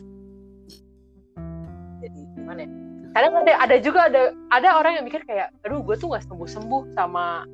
jadi 2.04 2.22
gimana 2.36 2.60
ya 2.68 2.70
kadang 3.16 3.34
ada 3.40 3.54
ada 3.64 3.76
juga 3.80 4.00
ada 4.12 4.22
ada 4.52 4.70
orang 4.76 5.00
yang 5.00 5.06
mikir 5.08 5.24
kayak 5.24 5.48
aduh 5.64 5.80
gue 5.80 5.96
tuh 5.96 6.12
nggak 6.12 6.28
sembuh 6.28 6.50
sembuh 6.52 6.82
sama 6.92 7.48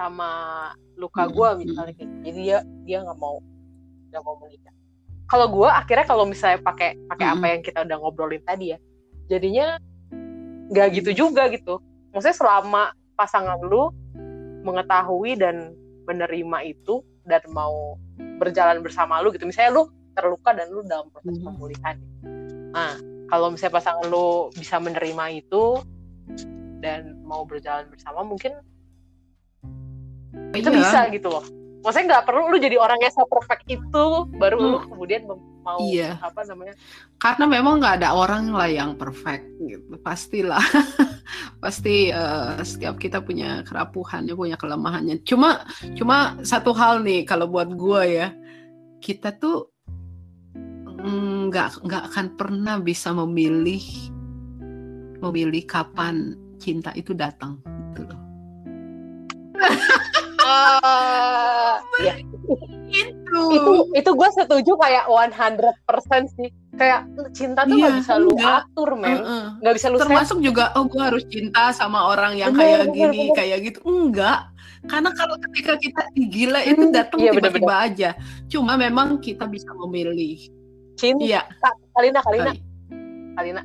sama 0.00 0.30
luka 0.96 1.28
gue 1.28 1.48
misalnya 1.68 1.92
kayak 1.92 2.08
gitu. 2.08 2.16
jadi 2.24 2.40
dia 2.40 2.58
dia 2.88 2.98
nggak 3.04 3.18
mau 3.20 3.44
nggak 4.08 4.22
mau 4.24 4.40
menikah 4.40 4.72
kalau 5.28 5.46
gue 5.52 5.68
akhirnya 5.68 6.06
kalau 6.08 6.24
misalnya 6.24 6.64
pakai 6.64 6.96
pakai 7.04 7.26
apa 7.28 7.44
Mm. 7.44 7.52
yang 7.52 7.62
kita 7.64 7.78
udah 7.84 7.96
ngobrolin 8.00 8.42
tadi 8.48 8.72
ya 8.72 8.78
jadinya 9.28 9.76
nggak 10.72 10.88
gitu 11.04 11.28
juga 11.28 11.52
gitu 11.52 11.76
maksudnya 12.16 12.36
selama 12.36 12.96
pasangan 13.12 13.60
lu 13.60 13.92
mengetahui 14.64 15.36
dan 15.36 15.76
menerima 16.08 16.58
itu 16.64 17.04
dan 17.28 17.44
mau 17.52 18.00
berjalan 18.40 18.80
bersama 18.80 19.20
lu 19.20 19.30
gitu 19.36 19.44
misalnya 19.44 19.76
lu 19.76 19.84
terluka 20.12 20.50
dan 20.52 20.66
lu 20.68 20.80
dalam 20.84 21.08
proses 21.10 21.36
Mhm. 21.36 21.44
pemulihan 21.44 21.96
nah 22.72 22.92
kalau 23.28 23.48
misalnya 23.48 23.80
pasangan 23.80 24.06
lu 24.08 24.52
bisa 24.52 24.76
menerima 24.76 25.24
itu 25.34 25.80
dan 26.78 27.16
mau 27.22 27.44
berjalan 27.44 27.88
bersama 27.88 28.20
mungkin 28.22 28.52
itu 30.52 30.68
Iya. 30.68 30.76
bisa 30.76 30.98
gitu 31.12 31.28
loh 31.28 31.44
maksudnya 31.82 32.06
nggak 32.14 32.24
perlu 32.30 32.46
lu 32.46 32.56
jadi 32.62 32.76
orang 32.78 33.00
yang 33.02 33.10
perfect 33.26 33.64
itu 33.66 34.04
baru 34.38 34.56
lu 34.56 34.78
Hmm. 34.78 34.88
kemudian 34.92 35.26
mem- 35.26 35.50
mau 35.62 35.78
Iya. 35.78 36.18
apa 36.18 36.42
namanya 36.46 36.74
karena 37.18 37.44
memang 37.46 37.78
nggak 37.78 37.94
ada 38.02 38.10
orang 38.14 38.50
lah 38.50 38.66
yang 38.66 38.94
perfect 38.94 39.46
gitu 39.62 39.94
pastilah 39.98 40.62
pasti 41.62 42.10
eh, 42.10 42.54
setiap 42.62 42.98
kita 42.98 43.22
punya 43.22 43.62
kerapuhannya 43.62 44.34
punya 44.34 44.54
kelemahannya 44.58 45.22
cuma 45.22 45.62
cuma 45.94 46.38
satu 46.42 46.70
hal 46.74 47.02
nih 47.02 47.22
kalau 47.26 47.46
buat 47.46 47.70
gue 47.70 48.02
ya 48.10 48.28
kita 49.02 49.34
tuh 49.34 49.71
nggak 51.02 51.82
nggak 51.82 52.02
akan 52.10 52.26
pernah 52.34 52.76
bisa 52.78 53.10
memilih 53.12 53.82
memilih 55.18 55.62
kapan 55.64 56.34
cinta 56.58 56.90
itu 56.94 57.10
datang 57.12 57.58
gitu 57.90 58.06
loh. 58.06 58.20
Ya. 62.02 62.18
Itu 62.92 63.40
itu 63.54 63.72
itu 63.94 64.10
gue 64.10 64.28
setuju 64.34 64.72
kayak 64.76 65.04
100% 65.06 66.34
sih. 66.34 66.50
Kayak 66.74 67.06
cinta 67.32 67.62
tuh 67.62 67.78
nggak 67.78 67.92
Iya, 67.94 68.00
bisa 68.02 68.12
lu 68.18 68.32
enggak. 68.34 68.66
atur 68.66 68.90
men. 68.98 69.16
Heeh. 69.22 69.44
nggak 69.62 69.74
bisa 69.78 69.86
lu 69.88 69.96
set. 69.96 70.04
Termasuk 70.04 70.38
juga 70.42 70.64
oh 70.74 70.84
gue 70.84 70.98
harus 71.00 71.24
cinta 71.30 71.70
sama 71.70 72.10
orang 72.10 72.34
yang 72.34 72.50
Bener, 72.52 72.60
kayak 72.60 72.78
bener, 72.82 72.92
gini 72.92 73.20
bener. 73.22 73.36
kayak 73.38 73.58
gitu. 73.64 73.78
Enggak 73.86 74.50
karena 74.82 75.10
kalau 75.14 75.36
ketika 75.38 75.78
kita 75.78 76.02
"Ih, 76.18 76.26
gila 76.26 76.60
itu 76.66 76.82
Hmm, 76.82 76.90
datang 76.90 77.18
iya, 77.22 77.30
tiba-tiba 77.30 77.74
aja. 77.78 78.10
Cuma 78.50 78.74
memang 78.74 79.22
kita 79.22 79.46
bisa 79.46 79.70
memilih 79.78 80.50
cinta. 80.98 81.22
Iya. 81.24 81.42
Kalina 81.96 82.20
Kalina. 82.24 82.52
Kali. 82.52 82.60
Kalina. 83.36 83.62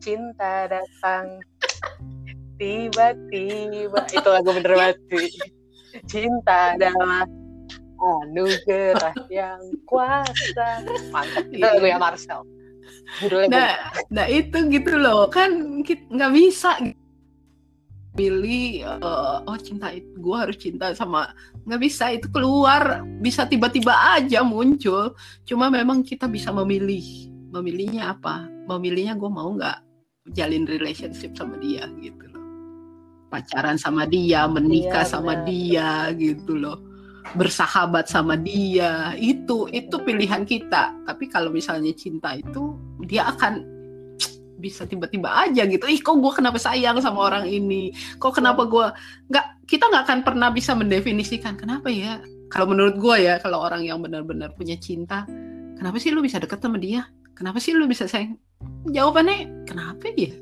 Cinta 0.00 0.68
datang. 0.68 1.26
Tiba-tiba. 2.60 4.00
Itu 4.08 4.28
lagu 4.30 4.50
bener 4.54 4.72
banget 4.78 4.98
sih. 5.10 5.30
cinta 6.10 6.74
adalah 6.74 7.22
anugerah 8.02 9.14
yang 9.30 9.62
kuasa. 9.86 10.82
Mantap. 11.14 11.44
Itu 11.50 11.62
Iya. 11.62 11.78
lagu 11.78 11.86
ya 11.86 11.98
Marcel. 11.98 12.40
Judulnya 13.20 13.48
nah 13.48 13.72
nah 14.12 14.26
itu 14.28 14.58
gitu 14.70 14.94
loh. 14.98 15.30
Kan 15.30 15.80
nggak 15.84 16.32
bisa 16.34 16.76
pilih 18.14 18.86
uh, 19.02 19.42
oh 19.42 19.58
cinta 19.58 19.90
itu 19.90 20.06
gue 20.22 20.36
harus 20.38 20.54
cinta 20.54 20.94
sama 20.94 21.34
nggak 21.66 21.82
bisa 21.82 22.14
itu 22.14 22.30
keluar 22.30 23.02
bisa 23.18 23.44
tiba-tiba 23.44 23.92
aja 24.14 24.46
muncul. 24.46 25.18
Cuma 25.42 25.68
memang 25.68 26.06
kita 26.06 26.30
bisa 26.30 26.54
memilih 26.54 27.02
memilihnya 27.50 28.14
apa? 28.14 28.46
Memilihnya 28.70 29.18
gue 29.18 29.30
mau 29.30 29.50
nggak 29.58 29.78
jalin 30.32 30.64
relationship 30.64 31.34
sama 31.34 31.58
dia 31.58 31.90
gitu 31.98 32.24
loh. 32.30 32.42
Pacaran 33.28 33.76
sama 33.76 34.06
dia 34.06 34.46
menikah 34.46 35.02
iya, 35.02 35.10
sama 35.10 35.34
dia 35.42 35.90
gitu 36.14 36.54
loh. 36.54 36.78
Bersahabat 37.34 38.06
sama 38.06 38.38
dia 38.38 39.10
itu 39.18 39.66
itu 39.74 39.96
pilihan 40.06 40.46
kita. 40.46 40.94
Tapi 41.02 41.26
kalau 41.26 41.50
misalnya 41.50 41.90
cinta 41.98 42.38
itu 42.38 42.78
dia 43.02 43.26
akan 43.26 43.73
bisa 44.64 44.88
tiba-tiba 44.88 45.28
aja 45.28 45.68
gitu. 45.68 45.84
Ih 45.84 46.00
kok 46.00 46.16
gue 46.16 46.32
kenapa 46.32 46.56
sayang 46.56 46.96
sama 47.04 47.28
orang 47.28 47.44
ini? 47.44 47.92
Kok 48.16 48.40
kenapa 48.40 48.64
gue 48.64 48.86
nggak 49.28 49.68
kita 49.68 49.92
nggak 49.92 50.02
akan 50.08 50.18
pernah 50.24 50.48
bisa 50.48 50.72
mendefinisikan 50.72 51.60
kenapa 51.60 51.92
ya? 51.92 52.24
Kalau 52.48 52.72
menurut 52.72 52.96
gue 52.96 53.28
ya 53.28 53.36
kalau 53.44 53.60
orang 53.60 53.84
yang 53.84 54.00
benar-benar 54.00 54.56
punya 54.56 54.80
cinta 54.80 55.28
kenapa 55.76 56.00
sih 56.00 56.08
lu 56.16 56.24
bisa 56.24 56.40
deket 56.40 56.64
sama 56.64 56.80
dia? 56.80 57.04
Kenapa 57.36 57.60
sih 57.60 57.76
lu 57.76 57.84
bisa 57.84 58.08
sayang? 58.08 58.40
Jawabannya 58.88 59.68
kenapa 59.68 60.08
ya? 60.16 60.32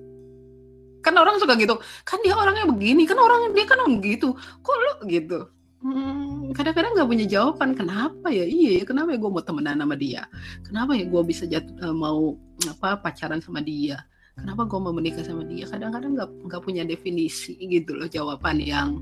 Kan 1.03 1.19
orang 1.19 1.43
suka 1.43 1.59
gitu 1.59 1.83
kan 2.07 2.23
dia 2.23 2.39
orangnya 2.39 2.71
begini 2.71 3.03
kan 3.11 3.19
orang 3.19 3.51
dia 3.51 3.67
kan 3.67 3.83
orang 3.83 3.99
gitu. 3.99 4.39
Kok 4.39 4.77
lu 4.79 4.93
gitu. 5.11 5.51
Hmm, 5.83 6.55
kadang-kadang 6.55 6.95
nggak 6.95 7.11
punya 7.11 7.27
jawaban 7.27 7.75
kenapa 7.75 8.31
ya? 8.31 8.47
Iya 8.47 8.87
kenapa 8.87 9.11
ya 9.11 9.19
gue 9.19 9.31
mau 9.35 9.43
temenan 9.43 9.83
sama 9.83 9.99
dia? 9.99 10.23
Kenapa 10.63 10.95
ya 10.95 11.11
gue 11.11 11.23
bisa 11.27 11.43
jatuh, 11.43 11.75
eh, 11.75 11.91
mau 11.91 12.39
apa 12.71 13.03
pacaran 13.03 13.43
sama 13.43 13.59
dia 13.59 13.99
kenapa 14.43 14.67
gue 14.67 14.81
mau 14.83 14.91
menikah 14.91 15.23
sama 15.23 15.47
dia? 15.47 15.65
Kadang-kadang 15.71 16.19
nggak 16.19 16.31
-kadang 16.35 16.47
nggak 16.51 16.63
punya 16.67 16.83
definisi 16.83 17.55
gitu 17.55 17.95
loh 17.95 18.11
jawaban 18.11 18.59
yang 18.59 18.99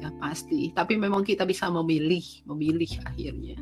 yang 0.00 0.16
pasti. 0.16 0.72
Tapi 0.72 0.96
memang 0.96 1.22
kita 1.22 1.44
bisa 1.44 1.68
memilih 1.68 2.24
memilih 2.48 2.88
akhirnya. 3.04 3.60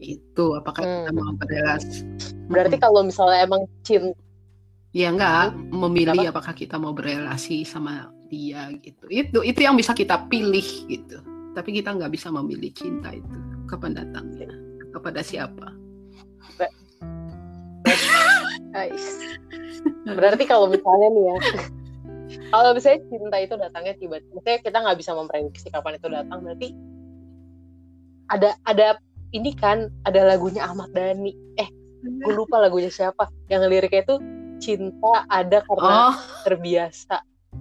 Itu 0.00 0.56
apakah 0.56 0.82
hmm. 0.82 0.96
kita 1.04 1.10
mau 1.12 1.32
berrelasi 1.36 2.00
berarti 2.44 2.76
hmm. 2.76 2.84
kalau 2.84 3.00
misalnya 3.04 3.40
emang 3.40 3.62
cinta 3.80 4.12
ya 4.92 5.08
enggak 5.08 5.56
memilih 5.72 6.28
Apa? 6.28 6.40
apakah 6.40 6.54
kita 6.56 6.76
mau 6.76 6.96
berrelasi 6.96 7.64
sama 7.68 8.08
dia 8.32 8.72
gitu. 8.80 9.04
Itu 9.12 9.38
itu 9.44 9.60
yang 9.60 9.76
bisa 9.76 9.92
kita 9.92 10.26
pilih 10.32 10.64
gitu. 10.88 11.20
Tapi 11.54 11.70
kita 11.70 11.94
nggak 11.94 12.12
bisa 12.12 12.32
memilih 12.32 12.72
cinta 12.74 13.14
itu. 13.14 13.38
Kapan 13.70 13.96
datangnya? 13.96 14.50
Kepada 14.92 15.24
siapa 15.26 15.84
Berarti 20.18 20.44
kalau 20.44 20.66
misalnya 20.68 21.08
nih 21.14 21.24
ya, 21.24 21.36
kalau 22.50 22.70
misalnya 22.74 23.00
cinta 23.08 23.36
itu 23.40 23.54
datangnya 23.56 23.94
tiba-tiba, 23.96 24.32
maksudnya 24.34 24.60
kita 24.60 24.78
nggak 24.82 24.98
bisa 24.98 25.10
memprediksi 25.14 25.68
kapan 25.70 25.96
itu 25.96 26.08
datang, 26.10 26.38
berarti 26.44 26.68
ada 28.32 28.50
ada 28.64 28.96
ini 29.36 29.52
kan 29.56 29.92
ada 30.08 30.24
lagunya 30.24 30.64
Ahmad 30.64 30.92
Dhani, 30.96 31.32
eh 31.60 31.68
gue 32.04 32.32
lupa 32.32 32.60
lagunya 32.60 32.92
siapa, 32.92 33.28
yang 33.48 33.64
liriknya 33.68 34.04
itu 34.04 34.16
cinta 34.60 35.28
ada 35.28 35.60
karena 35.64 36.12
oh. 36.12 36.16
terbiasa. 36.44 37.20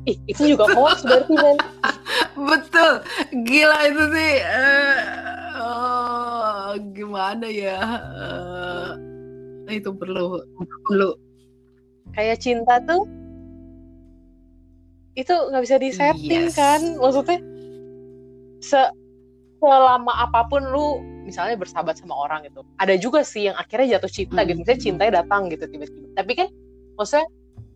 Ih, 0.10 0.18
itu 0.26 0.58
juga 0.58 0.68
hoax 0.74 1.06
berarti 1.06 1.34
kan? 1.38 1.58
Betul, 2.50 2.92
gila 3.46 3.78
itu 3.88 4.04
sih. 4.10 4.34
Uh, 4.42 5.00
oh, 5.62 6.70
gimana 6.92 7.46
ya? 7.46 7.80
Uh, 8.18 9.13
itu 9.80 9.90
perlu 9.96 10.44
perlu. 10.86 11.16
Kayak 12.14 12.44
cinta 12.44 12.78
tuh 12.84 13.08
itu 15.14 15.34
nggak 15.34 15.64
bisa 15.64 15.78
disetting 15.78 16.50
yes. 16.50 16.58
kan? 16.58 16.82
maksudnya 16.98 17.40
se 18.66 18.82
selama 19.62 20.12
apa 20.12 20.50
pun 20.50 20.66
lu 20.74 21.00
misalnya 21.24 21.56
bersahabat 21.56 21.96
sama 21.96 22.18
orang 22.18 22.44
gitu 22.44 22.66
ada 22.82 22.98
juga 23.00 23.24
sih 23.24 23.48
yang 23.48 23.56
akhirnya 23.56 23.96
jatuh 23.98 24.12
cinta 24.12 24.42
hmm. 24.44 24.48
gitu 24.50 24.58
misalnya 24.60 24.82
cintanya 24.82 25.12
datang 25.24 25.48
gitu 25.48 25.66
tiba-tiba. 25.70 26.08
Tapi 26.18 26.32
kan 26.36 26.48
maksudnya 27.00 27.28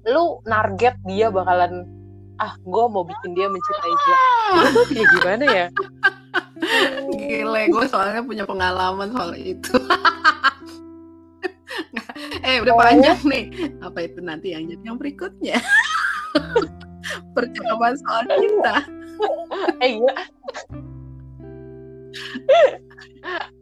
lu 0.08 0.40
narget 0.48 0.96
dia 1.08 1.28
bakalan 1.32 1.88
ah 2.38 2.54
gue 2.62 2.86
mau 2.90 3.02
bikin 3.02 3.34
dia 3.34 3.50
mencintai 3.50 3.94
gue 3.98 4.18
itu 4.62 4.82
kayak 4.94 5.08
gimana 5.18 5.46
ya? 5.46 5.68
Gile 7.18 7.64
gue 7.70 7.86
soalnya 7.90 8.22
punya 8.26 8.44
pengalaman 8.46 9.10
soal 9.14 9.34
itu 9.38 9.74
eh 12.48 12.58
udah 12.64 12.76
panjang 12.76 13.20
nih. 13.24 13.46
Apa 13.84 14.08
itu 14.08 14.20
nanti 14.24 14.56
yang 14.56 14.68
jadi 14.68 14.84
yang 14.84 14.98
berikutnya? 15.00 15.58
Percakapan 17.36 17.94
soal 18.04 18.24
cinta. 18.40 18.76
Eh 19.82 19.98
iya. 19.98 20.16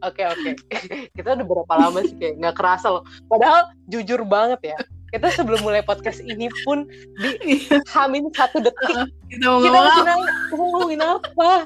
Oke 0.04 0.22
oke, 0.28 0.50
kita 1.16 1.28
udah 1.32 1.46
berapa 1.48 1.74
lama 1.80 2.04
sih 2.04 2.12
kayak 2.20 2.36
nggak 2.36 2.56
kerasa 2.60 2.92
loh. 2.92 3.02
Padahal 3.32 3.72
jujur 3.88 4.20
banget 4.28 4.76
ya, 4.76 4.78
kita 5.08 5.32
sebelum 5.32 5.64
mulai 5.64 5.80
podcast 5.80 6.20
ini 6.20 6.52
pun 6.68 6.84
di 7.16 7.64
hamin 7.88 8.28
satu 8.36 8.60
detik 8.60 9.08
kita 9.32 9.44
mau 9.48 9.64
ngomong 9.64 10.22
ngomongin 10.52 11.00
apa? 11.00 11.64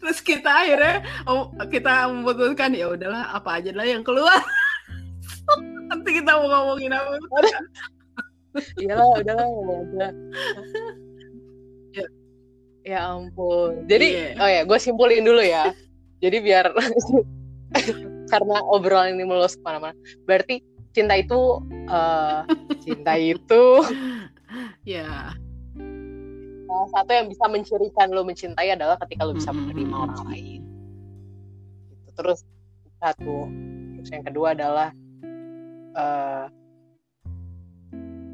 Terus 0.00 0.18
kita 0.24 0.50
akhirnya 0.50 1.04
oh, 1.28 1.52
kita 1.68 2.08
memutuskan 2.08 2.72
ya 2.72 2.88
udahlah 2.88 3.28
apa 3.36 3.60
aja 3.60 3.70
lah 3.76 3.86
yang 3.86 4.02
keluar 4.02 4.40
nanti 5.90 6.10
kita 6.20 6.30
mau 6.38 6.46
ngomongin 6.48 6.92
apa? 6.94 7.18
Iya 8.76 8.94
lah 9.00 9.08
udah 9.16 9.34
lah 9.36 9.48
ya. 11.92 12.06
ya 12.84 12.98
ampun. 13.16 13.88
Jadi 13.88 14.08
yeah. 14.36 14.42
oh 14.42 14.48
ya 14.48 14.62
gue 14.68 14.78
simpulin 14.80 15.24
dulu 15.24 15.40
ya. 15.40 15.72
Jadi 16.20 16.36
biar 16.44 16.68
karena 18.32 18.56
obrolan 18.68 19.16
ini 19.16 19.24
melus 19.24 19.56
ke 19.56 19.62
mana-mana. 19.64 19.96
Berarti 20.28 20.60
cinta 20.92 21.16
itu 21.16 21.64
uh, 21.88 22.44
cinta 22.84 23.16
itu 23.16 23.64
ya. 24.84 25.32
salah 26.72 26.88
satu 26.96 27.10
yang 27.12 27.28
bisa 27.28 27.44
mencirikan 27.52 28.08
lo 28.16 28.24
mencintai 28.24 28.72
adalah 28.72 28.96
ketika 29.04 29.28
lo 29.28 29.36
bisa 29.36 29.52
menerima 29.52 29.92
orang 29.92 30.20
lain. 30.28 30.60
Gitu. 31.92 32.10
terus 32.16 32.40
satu. 32.96 33.48
Terus 34.00 34.08
yang 34.08 34.24
kedua 34.24 34.56
adalah 34.56 34.88
uh, 35.96 36.46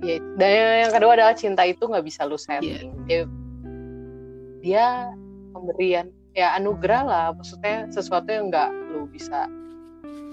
ya 0.02 0.16
dan 0.38 0.50
yang 0.86 0.92
kedua 0.94 1.12
adalah 1.18 1.34
cinta 1.34 1.66
itu 1.66 1.82
nggak 1.82 2.06
bisa 2.06 2.22
lu 2.24 2.38
setting 2.38 2.94
yeah. 2.94 3.04
dia 3.06 3.22
dia 4.62 4.86
pemberian 5.54 6.06
ya 6.38 6.54
anugerah 6.54 7.02
lah 7.02 7.26
maksudnya 7.34 7.90
sesuatu 7.90 8.30
yang 8.30 8.50
nggak 8.50 8.70
lu 8.94 9.10
bisa 9.10 9.50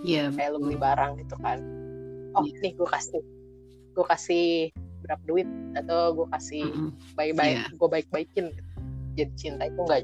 yeah. 0.05 0.29
kayak 0.33 0.53
lu 0.53 0.61
beli 0.61 0.77
barang 0.77 1.17
gitu 1.17 1.35
kan 1.41 1.65
oh 2.37 2.45
yeah. 2.45 2.61
nih 2.61 2.71
gue 2.77 2.89
kasih 2.89 3.21
gue 3.95 4.05
kasih 4.05 4.47
berapa 5.05 5.23
duit 5.25 5.49
atau 5.77 6.13
gue 6.13 6.27
kasih 6.33 6.65
mm 6.65 6.73
-hmm. 6.73 6.89
baik-baik 7.17 7.57
yeah. 7.57 7.67
gue 7.73 7.89
baik-baikin 7.89 8.45
gitu. 8.53 8.71
jadi 9.17 9.31
cinta 9.37 9.63
itu 9.65 9.79
enggak 9.81 10.01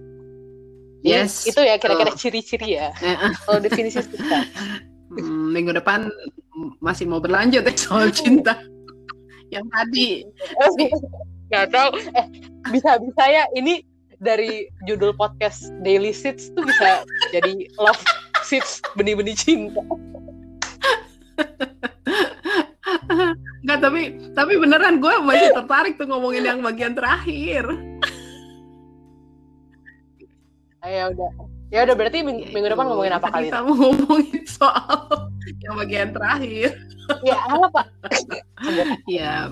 yes 1.05 1.45
itu 1.45 1.61
ya 1.61 1.77
kira-kira 1.77 2.13
ciri-ciri 2.17 2.81
ya 2.81 2.89
kalau 3.45 3.61
definisi 3.61 4.01
cinta 4.01 4.45
hmm, 5.13 5.49
minggu 5.55 5.73
depan 5.73 6.09
masih 6.83 7.07
mau 7.07 7.23
berlanjut 7.23 7.63
ya 7.63 7.73
soal 7.75 8.11
cinta. 8.19 8.59
Yang 9.51 9.65
tadi. 9.71 10.09
Nggak 11.51 11.67
tahu. 11.71 11.89
Eh 12.15 12.27
bisa 12.71 12.95
bisa 13.01 13.23
ya 13.27 13.43
ini 13.57 13.83
dari 14.21 14.69
judul 14.85 15.17
podcast 15.17 15.73
Daily 15.81 16.13
Seeds 16.13 16.53
tuh 16.53 16.63
bisa 16.63 17.03
jadi 17.33 17.67
love 17.81 18.01
seeds 18.45 18.79
benih-benih 18.93 19.33
cinta. 19.33 19.81
Enggak 23.61 23.79
tapi 23.81 24.01
tapi 24.33 24.53
beneran 24.57 25.01
gue 25.01 25.13
masih 25.25 25.49
tertarik 25.57 25.97
tuh 25.97 26.07
ngomongin 26.07 26.45
yang 26.45 26.59
bagian 26.61 26.93
terakhir. 26.93 27.65
Ayo 30.81 31.13
udah 31.13 31.50
Ya 31.71 31.87
udah 31.87 31.95
berarti 31.95 32.19
minggu, 32.19 32.43
ya, 32.43 32.51
minggu 32.51 32.67
depan 32.75 32.85
ngomongin 32.91 33.15
apa 33.15 33.27
kali? 33.31 33.47
Kita 33.47 33.63
mau 33.63 33.75
ngomongin 33.79 34.43
soal 34.43 35.31
yang 35.63 35.73
bagian 35.79 36.09
terakhir. 36.11 36.75
ya 37.23 37.37
apa? 37.47 37.81
ya 39.07 39.47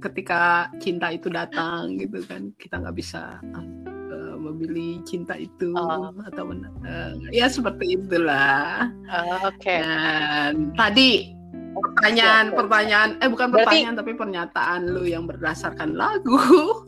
ketika 0.00 0.72
cinta 0.80 1.12
itu 1.12 1.28
datang 1.28 2.00
gitu 2.00 2.24
kan 2.24 2.48
kita 2.56 2.80
nggak 2.80 2.96
bisa 2.96 3.36
uh, 3.52 4.36
memilih 4.40 5.04
cinta 5.04 5.36
itu 5.36 5.76
uh. 5.76 6.08
atau 6.32 6.56
uh, 6.56 7.12
ya 7.28 7.52
seperti 7.52 8.00
itulah. 8.00 8.88
Uh, 9.04 9.52
Oke. 9.52 9.60
Okay. 9.60 9.84
Dan 9.84 10.72
tadi 10.72 11.36
pertanyaan 11.70 12.56
pertanyaan 12.56 13.10
eh 13.20 13.28
bukan 13.28 13.48
Berarti... 13.52 13.64
pertanyaan 13.68 13.96
tapi 14.00 14.12
pernyataan 14.16 14.80
lu 14.88 15.04
yang 15.04 15.28
berdasarkan 15.28 15.92
lagu. 15.92 16.40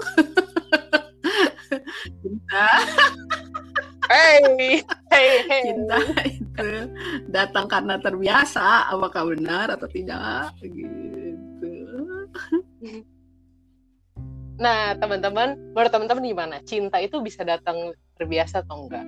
cinta 2.20 2.68
hey, 4.12 4.84
hey, 5.10 5.30
hey. 5.48 5.62
cinta 5.72 5.98
itu 6.28 6.66
datang 7.28 7.64
karena 7.66 7.96
terbiasa 7.96 8.92
apakah 8.92 9.32
benar 9.32 9.72
atau 9.72 9.88
tidak 9.88 10.52
gitu 10.62 11.72
Nah, 14.62 14.94
teman-teman, 14.94 15.58
menurut 15.74 15.90
teman-teman 15.90 16.22
gimana? 16.22 16.56
Cinta 16.62 17.02
itu 17.02 17.18
bisa 17.18 17.42
datang 17.42 17.90
terbiasa 18.14 18.62
atau 18.62 18.86
enggak? 18.86 19.02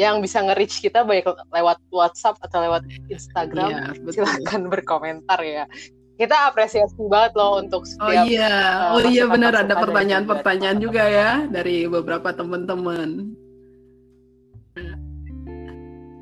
Yang 0.00 0.16
bisa 0.24 0.38
nge-reach 0.40 0.80
kita 0.80 1.04
baik 1.04 1.28
lewat 1.52 1.76
WhatsApp 1.92 2.40
atau 2.40 2.58
lewat 2.64 2.82
Instagram, 3.12 3.68
Iya, 3.68 3.82
betul. 4.00 4.24
berkomentar 4.72 5.44
ya. 5.44 5.68
Kita 6.14 6.48
apresiasi 6.48 6.94
banget 7.10 7.34
loh 7.34 7.58
untuk 7.58 7.82
Oh 7.84 7.90
setiap 7.90 8.24
iya, 8.30 8.48
uh, 8.48 8.96
oh 8.96 9.00
iya 9.02 9.26
masukan- 9.26 9.34
benar 9.34 9.52
ada 9.66 9.74
pertanyaan-pertanyaan 9.76 10.78
juga 10.78 11.02
juga 11.04 11.10
ya 11.10 11.30
dari 11.52 11.76
beberapa 11.90 12.28
teman-teman. 12.30 13.34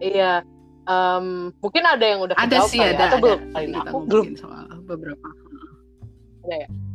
Iya. 0.02 0.32
em, 0.82 1.26
mungkin 1.56 1.84
ada 1.86 2.02
yang 2.02 2.20
udah 2.20 2.34
Ada 2.34 2.66
sih 2.66 2.76
kali 2.76 2.90
ya, 2.90 2.92
ada. 2.92 3.04
atau 3.06 3.18
belum? 3.18 3.38
ada. 3.38 3.50
Kali 3.52 3.64
ini 3.64 3.72
Kita 3.72 3.86
aku 3.86 3.98
belum. 4.02 4.26
soal 4.34 4.64
beberapa. 4.82 5.28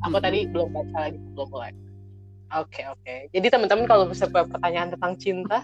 Aku 0.03 0.12
Mm-mm. 0.12 0.20
tadi 0.20 0.39
belum 0.45 0.68
baca 0.70 0.97
lagi, 0.99 1.20
belum 1.32 1.47
mulai. 1.47 1.72
Oke 2.49 2.82
oke. 2.84 3.16
Jadi 3.30 3.47
teman-teman 3.47 3.84
kalau 3.86 4.03
misalnya 4.05 4.32
punya 4.34 4.47
pertanyaan 4.49 4.89
tentang 4.91 5.14
cinta, 5.16 5.58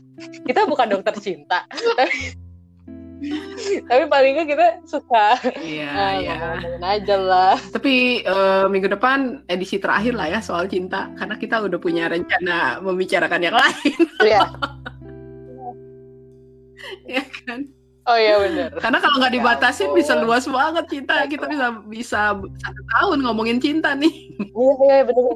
kita 0.43 0.63
bukan 0.65 0.87
dokter 0.89 1.15
cinta, 1.17 1.63
tapi 1.95 2.15
tapi 3.87 4.03
paling 4.05 4.35
nggak 4.35 4.47
kita 4.49 4.67
suka 4.83 5.39
Iya, 5.57 5.87
eh, 5.87 6.13
iya. 6.27 6.35
aja 6.81 7.15
lah. 7.15 7.55
Tapi 7.71 8.19
eh, 8.19 8.65
minggu 8.67 8.87
depan 8.89 9.43
edisi 9.47 9.79
terakhir 9.79 10.11
lah 10.11 10.27
ya 10.27 10.39
soal 10.39 10.67
cinta 10.67 11.07
karena 11.15 11.35
kita 11.35 11.59
udah 11.59 11.75
punya 11.77 12.07
rencana 12.07 12.79
membicarakan 12.79 13.41
yang 13.41 13.55
lain 13.55 13.99
Iya. 14.21 14.39
ya 17.07 17.23
kan. 17.43 17.67
Oh 18.03 18.19
iya 18.19 18.35
benar. 18.35 18.69
Karena 18.83 18.99
kalau 18.99 19.15
nggak 19.15 19.31
Ya 19.31 19.37
dibatasin 19.39 19.87
ampun. 19.87 19.99
bisa 20.03 20.13
luas 20.19 20.43
banget 20.43 20.85
cinta. 20.91 21.23
Kita 21.23 21.45
bisa 21.47 21.67
bisa 21.87 22.21
satu 22.35 22.81
tahun 22.99 23.17
ngomongin 23.23 23.63
cinta 23.63 23.95
nih. 23.95 24.11
Iya 24.51 24.73
iya 24.83 25.03
benar. 25.07 25.35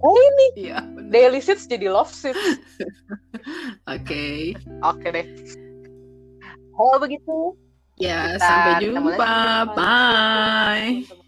Oh 0.00 0.16
ini 0.16 0.46
Iya. 0.70 0.80
daily 1.10 1.42
seats 1.42 1.66
jadi 1.66 1.90
love 1.90 2.08
seats. 2.08 2.38
Oke. 3.90 4.54
Oke 4.80 5.06
deh. 5.10 5.26
Kalau 6.72 6.96
begitu 6.96 7.36
Ya, 8.00 8.32
kita 8.32 8.40
sampai 8.40 8.72
jumpa. 8.80 9.36
Bye. 9.76 11.19